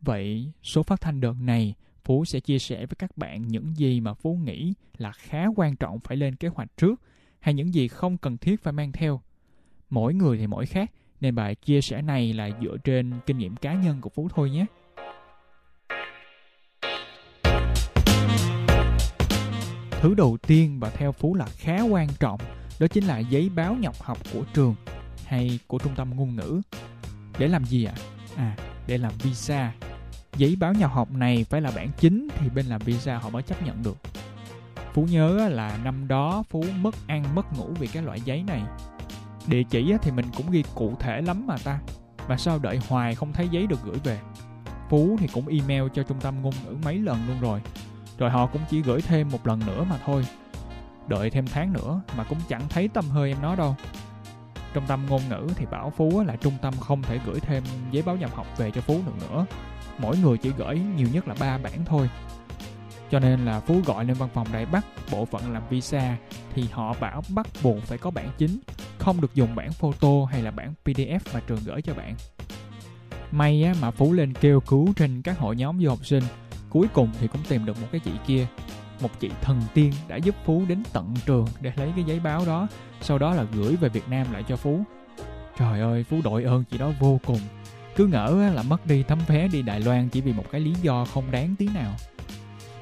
[0.00, 4.00] Vậy, số phát thanh đợt này, Phú sẽ chia sẻ với các bạn những gì
[4.00, 7.02] mà Phú nghĩ là khá quan trọng phải lên kế hoạch trước,
[7.40, 9.20] hay những gì không cần thiết phải mang theo.
[9.90, 13.56] Mỗi người thì mỗi khác, nên bài chia sẻ này là dựa trên kinh nghiệm
[13.56, 14.66] cá nhân của Phú thôi nhé.
[20.00, 22.40] Thứ đầu tiên và theo Phú là khá quan trọng,
[22.80, 24.74] đó chính là giấy báo nhập học của trường
[25.24, 26.60] hay của trung tâm ngôn ngữ.
[27.38, 27.94] Để làm gì ạ?
[27.96, 28.02] À?
[28.38, 29.72] à, để làm visa
[30.36, 33.42] giấy báo nhập học này phải là bản chính thì bên làm visa họ mới
[33.42, 33.96] chấp nhận được
[34.94, 38.62] phú nhớ là năm đó phú mất ăn, mất ngủ vì cái loại giấy này.
[39.46, 41.78] Địa chỉ thì mình cũng ghi cụ thể lắm mà ta.
[42.28, 44.20] Mà sao đợi hoài không thấy giấy được gửi về?
[44.88, 47.60] Phú thì cũng email cho trung tâm ngôn ngữ mấy lần luôn rồi.
[48.18, 50.26] Rồi họ cũng chỉ gửi thêm một lần nữa mà thôi.
[51.08, 53.76] Đợi thêm tháng nữa mà cũng chẳng thấy tâm hơi em nó đâu.
[54.74, 58.02] Trung tâm ngôn ngữ thì bảo phú là trung tâm không thể gửi thêm giấy
[58.02, 59.46] báo nhập học về cho phú được nữa.
[59.98, 62.10] Mỗi người chỉ gửi nhiều nhất là ba bản thôi
[63.10, 66.16] cho nên là phú gọi lên văn phòng đại bắc bộ phận làm visa
[66.54, 68.58] thì họ bảo bắt buộc phải có bản chính
[68.98, 72.14] không được dùng bản photo hay là bản pdf mà trường gửi cho bạn.
[73.30, 76.22] May á, mà phú lên kêu cứu trên các hội nhóm du học sinh
[76.70, 78.46] cuối cùng thì cũng tìm được một cái chị kia
[79.00, 82.44] một chị thần tiên đã giúp phú đến tận trường để lấy cái giấy báo
[82.46, 82.68] đó
[83.00, 84.82] sau đó là gửi về việt nam lại cho phú.
[85.58, 87.40] Trời ơi phú đội ơn chị đó vô cùng.
[87.96, 90.74] Cứ ngỡ là mất đi tấm vé đi Đài Loan chỉ vì một cái lý
[90.82, 91.94] do không đáng tí nào.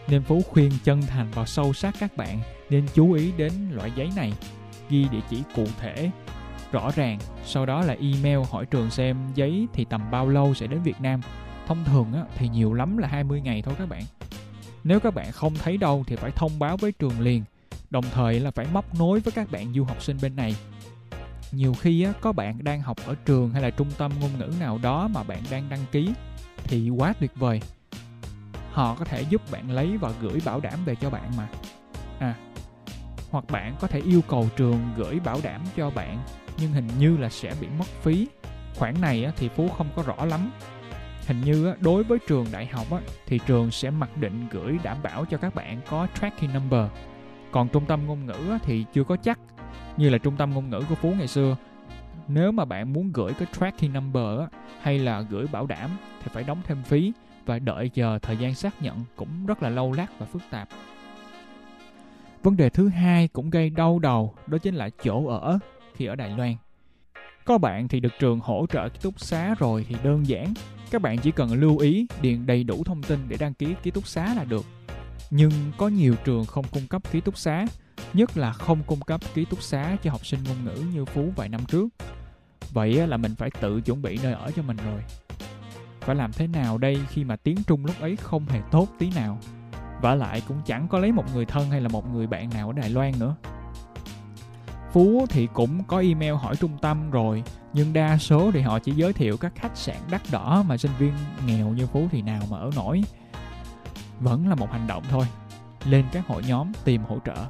[0.09, 2.40] Nên Phú khuyên chân thành và sâu sắc các bạn
[2.70, 4.32] nên chú ý đến loại giấy này,
[4.90, 6.11] ghi địa chỉ cụ thể,
[6.72, 10.66] rõ ràng, sau đó là email hỏi trường xem giấy thì tầm bao lâu sẽ
[10.66, 11.20] đến Việt Nam.
[11.66, 14.02] Thông thường á, thì nhiều lắm là 20 ngày thôi các bạn.
[14.84, 17.44] Nếu các bạn không thấy đâu thì phải thông báo với trường liền,
[17.90, 20.57] đồng thời là phải móc nối với các bạn du học sinh bên này
[21.52, 24.52] nhiều khi á, có bạn đang học ở trường hay là trung tâm ngôn ngữ
[24.61, 26.11] nào đó mà bạn đang đăng ký
[26.64, 27.61] thì quá tuyệt vời
[28.76, 31.48] họ có thể giúp bạn lấy và gửi bảo đảm về cho bạn mà.
[32.18, 32.34] À
[33.30, 36.18] hoặc bạn có thể yêu cầu trường gửi bảo đảm cho bạn
[36.58, 38.28] nhưng hình như là sẽ bị mất phí.
[38.74, 40.50] Khoản này thì phú không có rõ lắm.
[41.26, 42.86] Hình như á, đối với trường đại học
[43.26, 46.86] thì trường sẽ mặc định gửi đảm bảo cho các bạn có tracking number.
[47.52, 49.38] Còn trung tâm ngôn ngữ thì chưa có chắc
[49.96, 51.56] như là trung tâm ngôn ngữ của phú ngày xưa.
[52.28, 54.40] Nếu mà bạn muốn gửi cái tracking number
[54.80, 55.90] hay là gửi bảo đảm
[56.22, 57.12] thì phải đóng thêm phí
[57.47, 60.68] và đợi chờ thời gian xác nhận cũng rất là lâu lắc và phức tạp.
[62.42, 65.59] Vấn đề thứ hai cũng gây đau đầu đó chính là chỗ ở
[65.94, 66.55] khi ở Đài Loan.
[67.44, 70.55] Có bạn thì được trường hỗ trợ ký túc xá rồi thì đơn giản.
[70.90, 73.90] Các bạn chỉ cần lưu ý điền đầy đủ thông tin để đăng ký ký
[73.90, 74.64] túc xá là được.
[75.30, 77.66] Nhưng có nhiều trường không cung cấp ký túc xá,
[78.12, 81.32] nhất là không cung cấp ký túc xá cho học sinh ngôn ngữ như Phú
[81.36, 81.88] vài năm trước.
[82.70, 85.01] Vậy là mình phải tự chuẩn bị nơi ở cho mình rồi.
[86.07, 89.11] Phải làm thế nào đây khi mà tiếng Trung lúc ấy không hề tốt tí
[89.11, 89.38] nào?
[90.00, 92.66] Và lại cũng chẳng có lấy một người thân hay là một người bạn nào
[92.66, 93.34] ở Đài Loan nữa.
[94.92, 97.42] Phú thì cũng có email hỏi trung tâm rồi
[97.72, 100.90] nhưng đa số thì họ chỉ giới thiệu các khách sạn đắt đỏ mà sinh
[100.98, 101.12] viên
[101.46, 103.04] nghèo như Phú thì nào mà ở nổi.
[104.20, 105.26] Vẫn là một hành động thôi.
[105.84, 107.46] Lên các hội nhóm tìm hỗ trợ.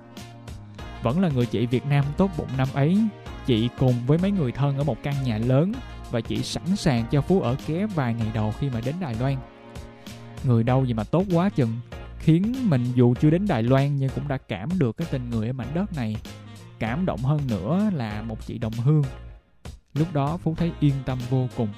[1.02, 2.98] Vẫn là người chị Việt Nam tốt bụng năm ấy,
[3.46, 5.72] chị cùng với mấy người thân ở một căn nhà lớn
[6.11, 9.14] và chỉ sẵn sàng cho Phú ở ké vài ngày đầu khi mà đến Đài
[9.14, 9.36] Loan.
[10.44, 11.72] Người đâu gì mà tốt quá chừng,
[12.18, 15.46] khiến mình dù chưa đến Đài Loan nhưng cũng đã cảm được cái tình người
[15.46, 16.16] ở mảnh đất này.
[16.78, 19.04] Cảm động hơn nữa là một chị đồng hương.
[19.94, 21.68] Lúc đó phú thấy yên tâm vô cùng.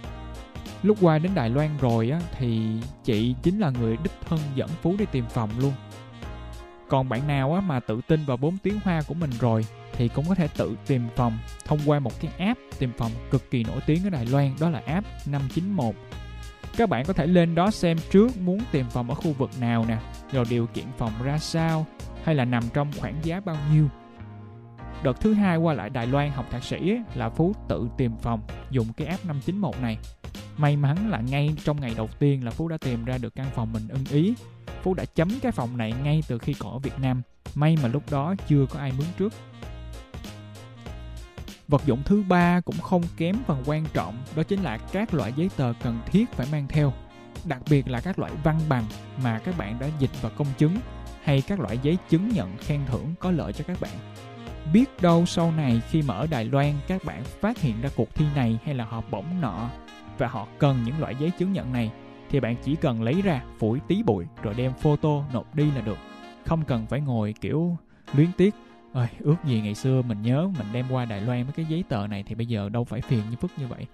[0.83, 2.67] Lúc qua đến đài loan rồi á thì
[3.05, 5.73] chị chính là người đích thân dẫn phú đi tìm phòng luôn.
[6.89, 9.65] Còn bạn nào á mà tự tin vào bốn tiếng hoa của mình rồi
[9.99, 13.51] thì cũng có thể tự tìm phòng thông qua một cái app tìm phòng cực
[13.51, 15.95] kỳ nổi tiếng ở Đài Loan đó là app 591.
[16.77, 19.85] Các bạn có thể lên đó xem trước muốn tìm phòng ở khu vực nào
[19.89, 19.97] nè,
[20.33, 21.87] rồi điều kiện phòng ra sao,
[22.25, 23.89] hay là nằm trong khoảng giá bao nhiêu
[25.03, 28.41] Đợt thứ hai qua lại Đài Loan học thạc sĩ là Phú tự tìm phòng
[28.71, 29.99] dùng cái app 591 này.
[30.57, 33.47] May mắn là ngay trong ngày đầu tiên là Phú đã tìm ra được căn
[33.55, 34.35] phòng mình ưng ý.
[34.83, 37.23] Phú đã chấm cái phòng này ngay từ khi còn ở Việt Nam.
[37.55, 39.33] May mà lúc đó chưa có ai mướn trước.
[41.69, 45.33] Vật dụng thứ ba cũng không kém phần quan trọng, đó chính là các loại
[45.37, 46.93] giấy tờ cần thiết phải mang theo.
[47.45, 48.85] Đặc biệt là các loại văn bằng
[49.23, 50.77] mà các bạn đã dịch và công chứng
[51.23, 53.93] hay các loại giấy chứng nhận khen thưởng có lợi cho các bạn.
[54.73, 58.15] Biết đâu sau này khi mà ở Đài Loan các bạn phát hiện ra cuộc
[58.15, 59.71] thi này hay là họ bổng nọ
[60.19, 61.93] và họ cần những loại giấy chứng nhận này
[62.31, 65.81] thì bạn chỉ cần lấy ra phủi tí bụi rồi đem photo nộp đi là
[65.81, 65.99] được.
[66.47, 67.77] Không cần phải ngồi kiểu
[68.15, 68.55] luyến tiếc
[68.93, 71.85] ơi ước gì ngày xưa mình nhớ mình đem qua Đài Loan mấy cái giấy
[71.89, 73.87] tờ này thì bây giờ đâu phải phiền như phức như vậy.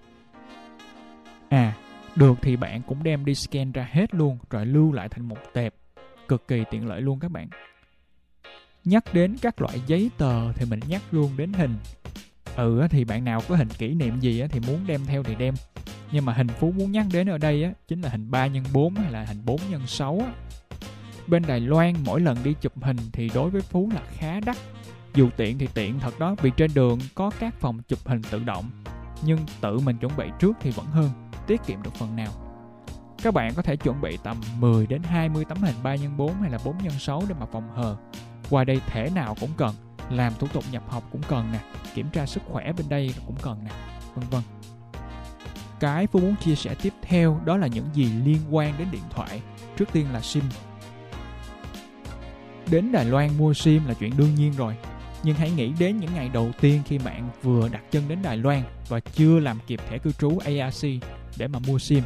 [1.49, 1.73] À
[2.15, 5.37] được thì bạn cũng đem đi scan ra hết luôn, rồi lưu lại thành một
[5.53, 5.73] tệp.
[6.27, 7.47] Cực kỳ tiện lợi luôn các bạn.
[8.83, 11.75] Nhắc đến các loại giấy tờ thì mình nhắc luôn đến hình.
[12.55, 15.53] Ừ thì bạn nào có hình kỷ niệm gì thì muốn đem theo thì đem.
[16.11, 18.73] Nhưng mà hình phú muốn nhắc đến ở đây á, chính là hình 3 x
[18.73, 20.33] 4 hay là hình 4 x 6 á
[21.27, 24.57] bên Đài Loan mỗi lần đi chụp hình thì đối với Phú là khá đắt.
[25.13, 28.43] Dù tiện thì tiện, thật đó, vì trên đường có các phòng chụp hình tự
[28.43, 28.65] động.
[29.25, 31.09] Nhưng tự mình chuẩn bị trước thì vẫn hơn,
[31.47, 32.31] tiết kiệm được phần nào.
[33.23, 36.33] Các bạn có thể chuẩn bị tầm 10 đến 20 tấm hình 3 x 4
[36.41, 37.97] hay là 4 x 6 để mà phòng hờ.
[38.49, 39.75] Qua đây thể nào cũng cần,
[40.09, 41.59] làm thủ tục nhập học cũng cần nè,
[41.93, 43.71] kiểm tra sức khỏe bên đây cũng cần nè,
[44.15, 44.41] vân vân.
[45.79, 49.03] Cái Phú muốn chia sẻ tiếp theo đó là những gì liên quan đến điện
[49.09, 49.41] thoại.
[49.77, 50.43] Trước tiên là sim
[52.71, 54.75] đến Đài Loan mua sim là chuyện đương nhiên rồi.
[55.23, 58.37] Nhưng hãy nghĩ đến những ngày đầu tiên khi bạn vừa đặt chân đến Đài
[58.37, 60.85] Loan và chưa làm kịp thẻ cư trú ARC
[61.37, 62.03] để mà mua sim.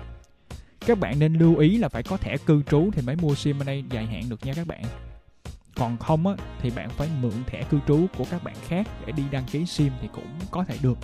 [0.85, 3.59] Các bạn nên lưu ý là phải có thẻ cư trú thì mới mua sim
[3.59, 4.83] ở đây dài hạn được nha các bạn.
[5.75, 9.11] Còn không á, thì bạn phải mượn thẻ cư trú của các bạn khác để
[9.11, 10.97] đi đăng ký sim thì cũng có thể được.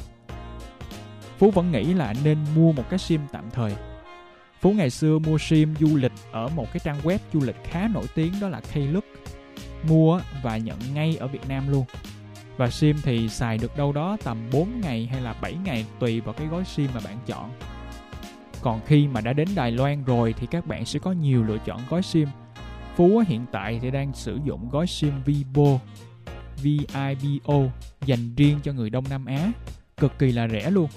[1.37, 3.75] Phú vẫn nghĩ là nên mua một cái sim tạm thời.
[4.61, 7.87] Phú ngày xưa mua sim du lịch ở một cái trang web du lịch khá
[7.87, 9.03] nổi tiếng đó là Klook
[9.83, 11.85] mua và nhận ngay ở Việt Nam luôn.
[12.57, 16.21] Và sim thì xài được đâu đó tầm 4 ngày hay là 7 ngày tùy
[16.21, 17.51] vào cái gói sim mà bạn chọn.
[18.61, 21.57] Còn khi mà đã đến Đài Loan rồi thì các bạn sẽ có nhiều lựa
[21.65, 22.27] chọn gói sim.
[22.95, 25.79] Phú hiện tại thì đang sử dụng gói sim Vibo
[26.63, 27.59] VIBO
[28.05, 29.51] dành riêng cho người Đông Nam Á.
[29.97, 30.89] Cực kỳ là rẻ luôn.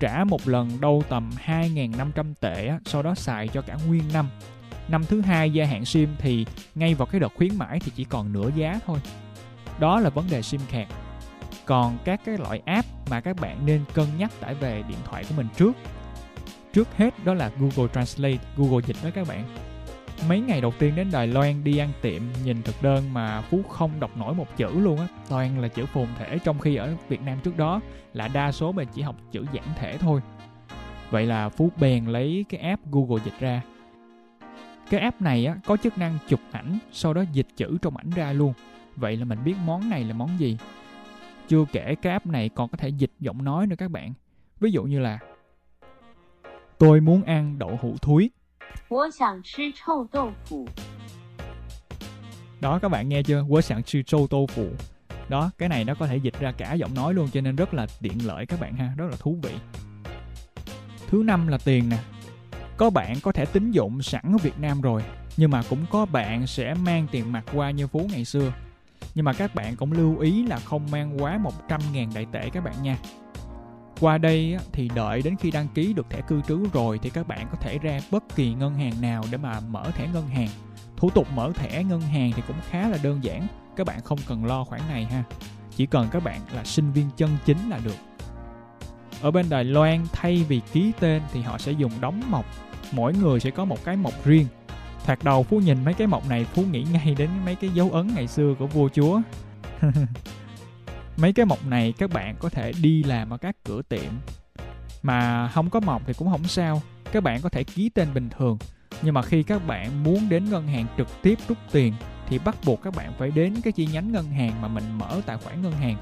[0.00, 4.28] Trả một lần đâu tầm 2.500 tệ sau đó xài cho cả nguyên năm
[4.90, 8.04] năm thứ hai gia hạn sim thì ngay vào cái đợt khuyến mãi thì chỉ
[8.04, 8.98] còn nửa giá thôi.
[9.78, 10.88] Đó là vấn đề sim kẹt.
[11.70, 15.24] còn các cái loại app mà các bạn nên cân nhắc tải về điện thoại
[15.28, 15.72] của mình trước.
[16.72, 19.44] Trước hết đó là Google Translate, Google dịch đó các bạn.
[20.28, 23.62] Mấy ngày đầu tiên đến Đài Loan đi ăn tiệm, nhìn thực đơn mà Phú
[23.68, 25.06] không đọc nổi một chữ luôn á.
[25.28, 27.80] Toàn là chữ phồn thể trong khi ở Việt Nam trước đó
[28.14, 30.20] là đa số mình chỉ học chữ giản thể thôi.
[31.10, 33.62] Vậy là Phú bèn lấy cái app Google dịch ra.
[34.90, 38.10] Cái app này á, có chức năng chụp ảnh, sau đó dịch chữ trong ảnh
[38.10, 38.52] ra luôn.
[38.96, 40.58] Vậy là mình biết món này là món gì.
[41.48, 44.12] Chưa kể cái app này còn có thể dịch giọng nói nữa các bạn.
[44.60, 45.18] Ví dụ như là
[46.78, 48.30] Tôi muốn ăn đậu hũ thúi.
[52.60, 53.44] Đó các bạn nghe chưa?
[53.50, 54.68] Quế sản sư châu tô phụ.
[55.28, 57.74] Đó, cái này nó có thể dịch ra cả giọng nói luôn cho nên rất
[57.74, 59.54] là tiện lợi các bạn ha, rất là thú vị.
[61.08, 61.98] Thứ năm là tiền nè,
[62.80, 65.02] có bạn có thể tín dụng sẵn ở Việt Nam rồi,
[65.36, 68.52] nhưng mà cũng có bạn sẽ mang tiền mặt qua như Phú ngày xưa.
[69.14, 72.64] Nhưng mà các bạn cũng lưu ý là không mang quá 100.000 đại tệ các
[72.64, 72.98] bạn nha.
[74.00, 77.28] Qua đây thì đợi đến khi đăng ký được thẻ cư trú rồi thì các
[77.28, 80.48] bạn có thể ra bất kỳ ngân hàng nào để mà mở thẻ ngân hàng.
[80.96, 84.18] Thủ tục mở thẻ ngân hàng thì cũng khá là đơn giản, các bạn không
[84.26, 85.24] cần lo khoản này ha.
[85.76, 87.96] Chỉ cần các bạn là sinh viên chân chính là được.
[89.22, 92.46] Ở bên Đài Loan thay vì ký tên thì họ sẽ dùng đóng mộc.
[92.92, 94.46] Mỗi người sẽ có một cái mộc riêng.
[95.04, 97.90] Thoạt đầu Phú nhìn mấy cái mộc này Phú nghĩ ngay đến mấy cái dấu
[97.92, 99.20] ấn ngày xưa của vua chúa.
[101.16, 104.12] mấy cái mộc này các bạn có thể đi làm ở các cửa tiệm
[105.02, 106.82] mà không có mộc thì cũng không sao
[107.12, 108.58] các bạn có thể ký tên bình thường
[109.02, 111.94] nhưng mà khi các bạn muốn đến ngân hàng trực tiếp rút tiền
[112.28, 115.20] thì bắt buộc các bạn phải đến cái chi nhánh ngân hàng mà mình mở
[115.26, 115.96] tài khoản ngân hàng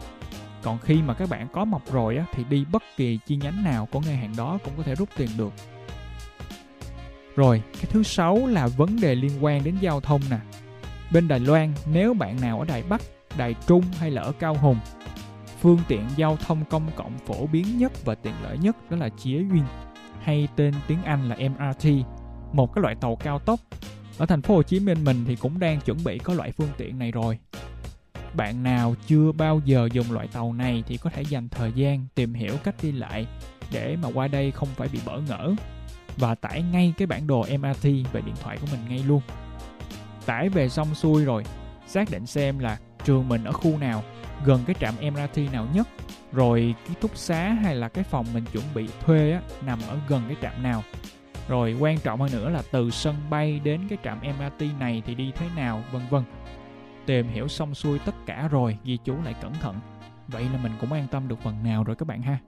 [0.62, 3.64] còn khi mà các bạn có mộc rồi á, thì đi bất kỳ chi nhánh
[3.64, 5.52] nào của ngân hàng đó cũng có thể rút tiền được
[7.38, 10.38] rồi cái thứ sáu là vấn đề liên quan đến giao thông nè
[11.12, 13.00] bên đài loan nếu bạn nào ở đài bắc
[13.36, 14.78] đài trung hay là ở cao hùng
[15.60, 19.08] phương tiện giao thông công cộng phổ biến nhất và tiện lợi nhất đó là
[19.08, 19.64] Chía Duyên
[20.22, 21.88] hay tên tiếng Anh là MRT,
[22.52, 23.60] một cái loại tàu cao tốc.
[24.18, 26.68] Ở thành phố Hồ Chí Minh mình thì cũng đang chuẩn bị có loại phương
[26.76, 27.38] tiện này rồi.
[28.34, 32.06] Bạn nào chưa bao giờ dùng loại tàu này thì có thể dành thời gian
[32.14, 33.26] tìm hiểu cách đi lại
[33.72, 35.54] để mà qua đây không phải bị bỡ ngỡ
[36.18, 39.20] và tải ngay cái bản đồ MRT về điện thoại của mình ngay luôn.
[40.26, 41.44] Tải về xong xuôi rồi,
[41.86, 44.02] xác định xem là trường mình ở khu nào
[44.44, 45.88] gần cái trạm MRT nào nhất.
[46.32, 49.98] Rồi ký túc xá hay là cái phòng mình chuẩn bị thuê á, nằm ở
[50.08, 50.82] gần cái trạm nào.
[51.48, 55.14] Rồi quan trọng hơn nữa là từ sân bay đến cái trạm MRT này thì
[55.14, 56.22] đi thế nào vân vân.
[57.06, 59.76] Tìm hiểu xong xuôi tất cả rồi ghi chú lại cẩn thận.
[60.28, 62.38] Vậy là mình cũng an tâm được phần nào rồi các bạn ha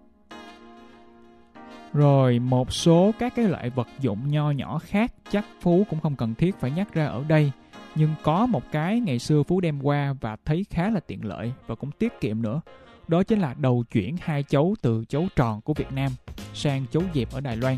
[1.95, 6.17] rồi một số các cái loại vật dụng nho nhỏ khác chắc phú cũng không
[6.17, 7.53] cần thiết phải nhắc ra ở đây
[7.95, 11.53] nhưng có một cái ngày xưa Phú đem qua và thấy khá là tiện lợi
[11.67, 12.61] và cũng tiết kiệm nữa.
[13.09, 16.13] Đó chính là đầu chuyển hai chấu từ chấu tròn của Việt Nam
[16.55, 17.77] sang chấu dẹp ở Đài Loan.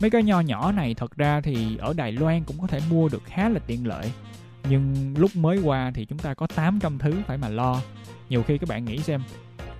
[0.00, 3.08] Mấy cái nho nhỏ này thật ra thì ở Đài Loan cũng có thể mua
[3.08, 4.12] được khá là tiện lợi.
[4.68, 7.80] Nhưng lúc mới qua thì chúng ta có 800 thứ phải mà lo.
[8.28, 9.22] Nhiều khi các bạn nghĩ xem,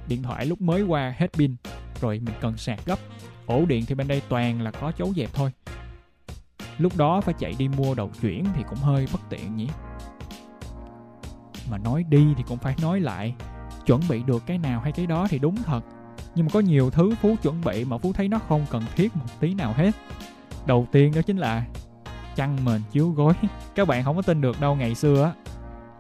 [0.09, 1.57] điện thoại lúc mới qua hết pin,
[2.01, 2.99] rồi mình cần sạc gấp.
[3.47, 5.53] Ổ điện thì bên đây toàn là có chấu dẹp thôi.
[6.79, 9.69] Lúc đó phải chạy đi mua đầu chuyển thì cũng hơi bất tiện nhỉ.
[11.71, 13.35] Mà nói đi thì cũng phải nói lại,
[13.87, 15.81] chuẩn bị được cái nào hay cái đó thì đúng thật.
[16.35, 19.17] Nhưng mà có nhiều thứ phú chuẩn bị mà phú thấy nó không cần thiết
[19.17, 19.91] một tí nào hết.
[20.67, 21.67] Đầu tiên đó chính là
[22.37, 23.35] chăn mền chiếu gối.
[23.75, 25.33] Các bạn không có tin được đâu, ngày xưa á,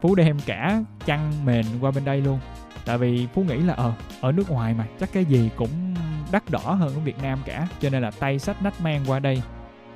[0.00, 2.38] phú đem cả chăn mền qua bên đây luôn.
[2.84, 5.94] Tại vì phú nghĩ là ờ ở nước ngoài mà, chắc cái gì cũng
[6.32, 9.18] đắt đỏ hơn ở việt nam cả, cho nên là tay sách nách mang qua
[9.18, 9.42] đây.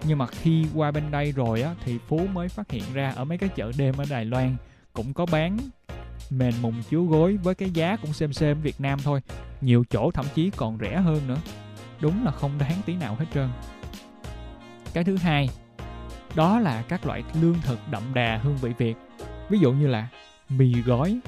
[0.05, 3.25] Nhưng mà khi qua bên đây rồi á, thì phú mới phát hiện ra ở
[3.25, 4.57] mấy cái chợ đêm ở đài loan
[4.93, 5.59] cũng có bán
[6.31, 9.21] mền mùng chiếu gối với cái giá cũng xem xem việt nam thôi.
[9.61, 11.39] Nhiều chỗ thậm chí còn rẻ hơn nữa.
[12.01, 13.49] Đúng là không đáng tí nào hết trơn.
[14.93, 15.49] Cái thứ hai,
[16.35, 18.97] đó là các loại lương thực đậm đà hương vị việt.
[19.49, 20.09] Ví dụ như là
[20.49, 21.21] mì gói.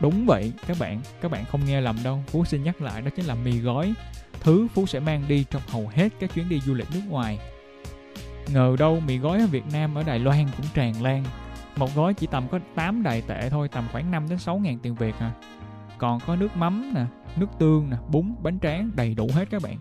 [0.00, 2.22] Đúng vậy, các bạn các bạn không nghe lầm đâu.
[2.26, 3.94] Phú xin nhắc lại, đó chính là mì gói
[4.44, 7.38] thứ phú sẽ mang đi trong hầu hết các chuyến đi du lịch nước ngoài.
[8.52, 11.24] Ngờ đâu mì gói ở Việt Nam ở Đài Loan cũng tràn lan.
[11.76, 14.78] Một gói chỉ tầm có 8 đài tệ thôi, tầm khoảng 5 đến 6 ngàn
[14.78, 15.32] tiền Việt à.
[15.98, 17.04] Còn có nước mắm nè,
[17.36, 19.78] nước tương nè, bún, bánh tráng đầy đủ hết các bạn.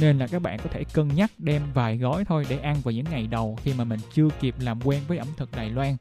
[0.00, 2.92] Nên là các bạn có thể cân nhắc đem vài gói thôi để ăn vào
[2.92, 5.96] những ngày đầu khi mà mình chưa kịp làm quen với ẩm thực Đài Loan.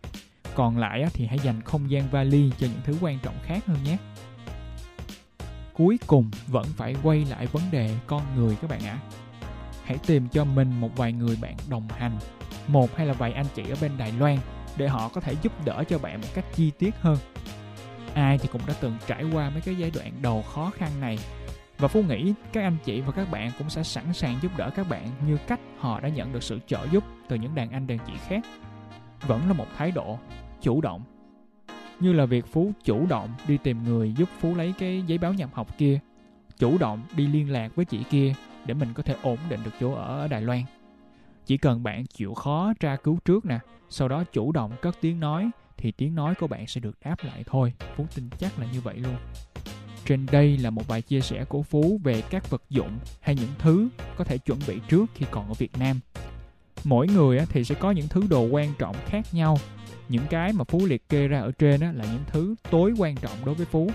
[0.56, 3.78] Còn lại thì hãy dành không gian vali cho những thứ quan trọng khác hơn
[3.84, 3.98] nhé
[5.78, 9.00] cuối cùng vẫn phải quay lại vấn đề con người các bạn ạ.
[9.02, 9.18] À
[9.84, 12.12] hãy tìm cho mình một vài người bạn đồng hành,
[12.68, 14.38] một hay là vài anh chị ở bên đài loan
[14.78, 17.18] để họ có thể giúp đỡ cho bạn một cách chi tiết hơn.
[18.14, 21.20] Ai thì cũng đã từng trải qua mấy cái giai đoạn đầu khó khăn này,
[21.78, 24.70] và phú nghĩ các anh chị và các bạn cũng sẽ sẵn sàng giúp đỡ
[24.76, 27.88] các bạn như cách họ đã nhận được sự trợ giúp từ những đàn anh
[27.88, 28.46] đàn chị khác.
[29.28, 30.20] Vẫn là một thái độ
[30.62, 31.04] chủ động
[32.00, 35.34] như là việc phú chủ động đi tìm người giúp phú lấy cái giấy báo
[35.34, 36.00] nhập học kia
[36.58, 38.34] chủ động đi liên lạc với chị kia
[38.66, 40.64] để mình có thể ổn định được chỗ ở ở Đài Loan.
[41.46, 45.20] Chỉ cần bạn chịu khó tra cứu trước nè, sau đó chủ động cất tiếng
[45.20, 47.74] nói thì tiếng nói của bạn sẽ được đáp lại thôi.
[47.96, 49.16] Phú tin chắc là như vậy luôn.
[50.06, 53.50] trên đây là một bài chia sẻ của Phú về các vật dụng hay những
[53.60, 56.00] thứ có thể chuẩn bị trước khi còn ở Việt Nam.
[56.84, 59.58] Mỗi người thì sẽ có những thứ đồ quan trọng khác nhau.
[60.10, 63.46] Những cái mà Phú liệt kê ra ở trên là những thứ tối quan trọng
[63.46, 63.92] đối với Phú.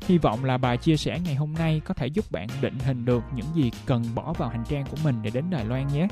[0.00, 3.04] Hy vọng là bài chia sẻ ngày hôm nay có thể giúp bạn định hình
[3.04, 6.08] được những gì cần bỏ vào hành trang của mình để đến Đài Loan nhé.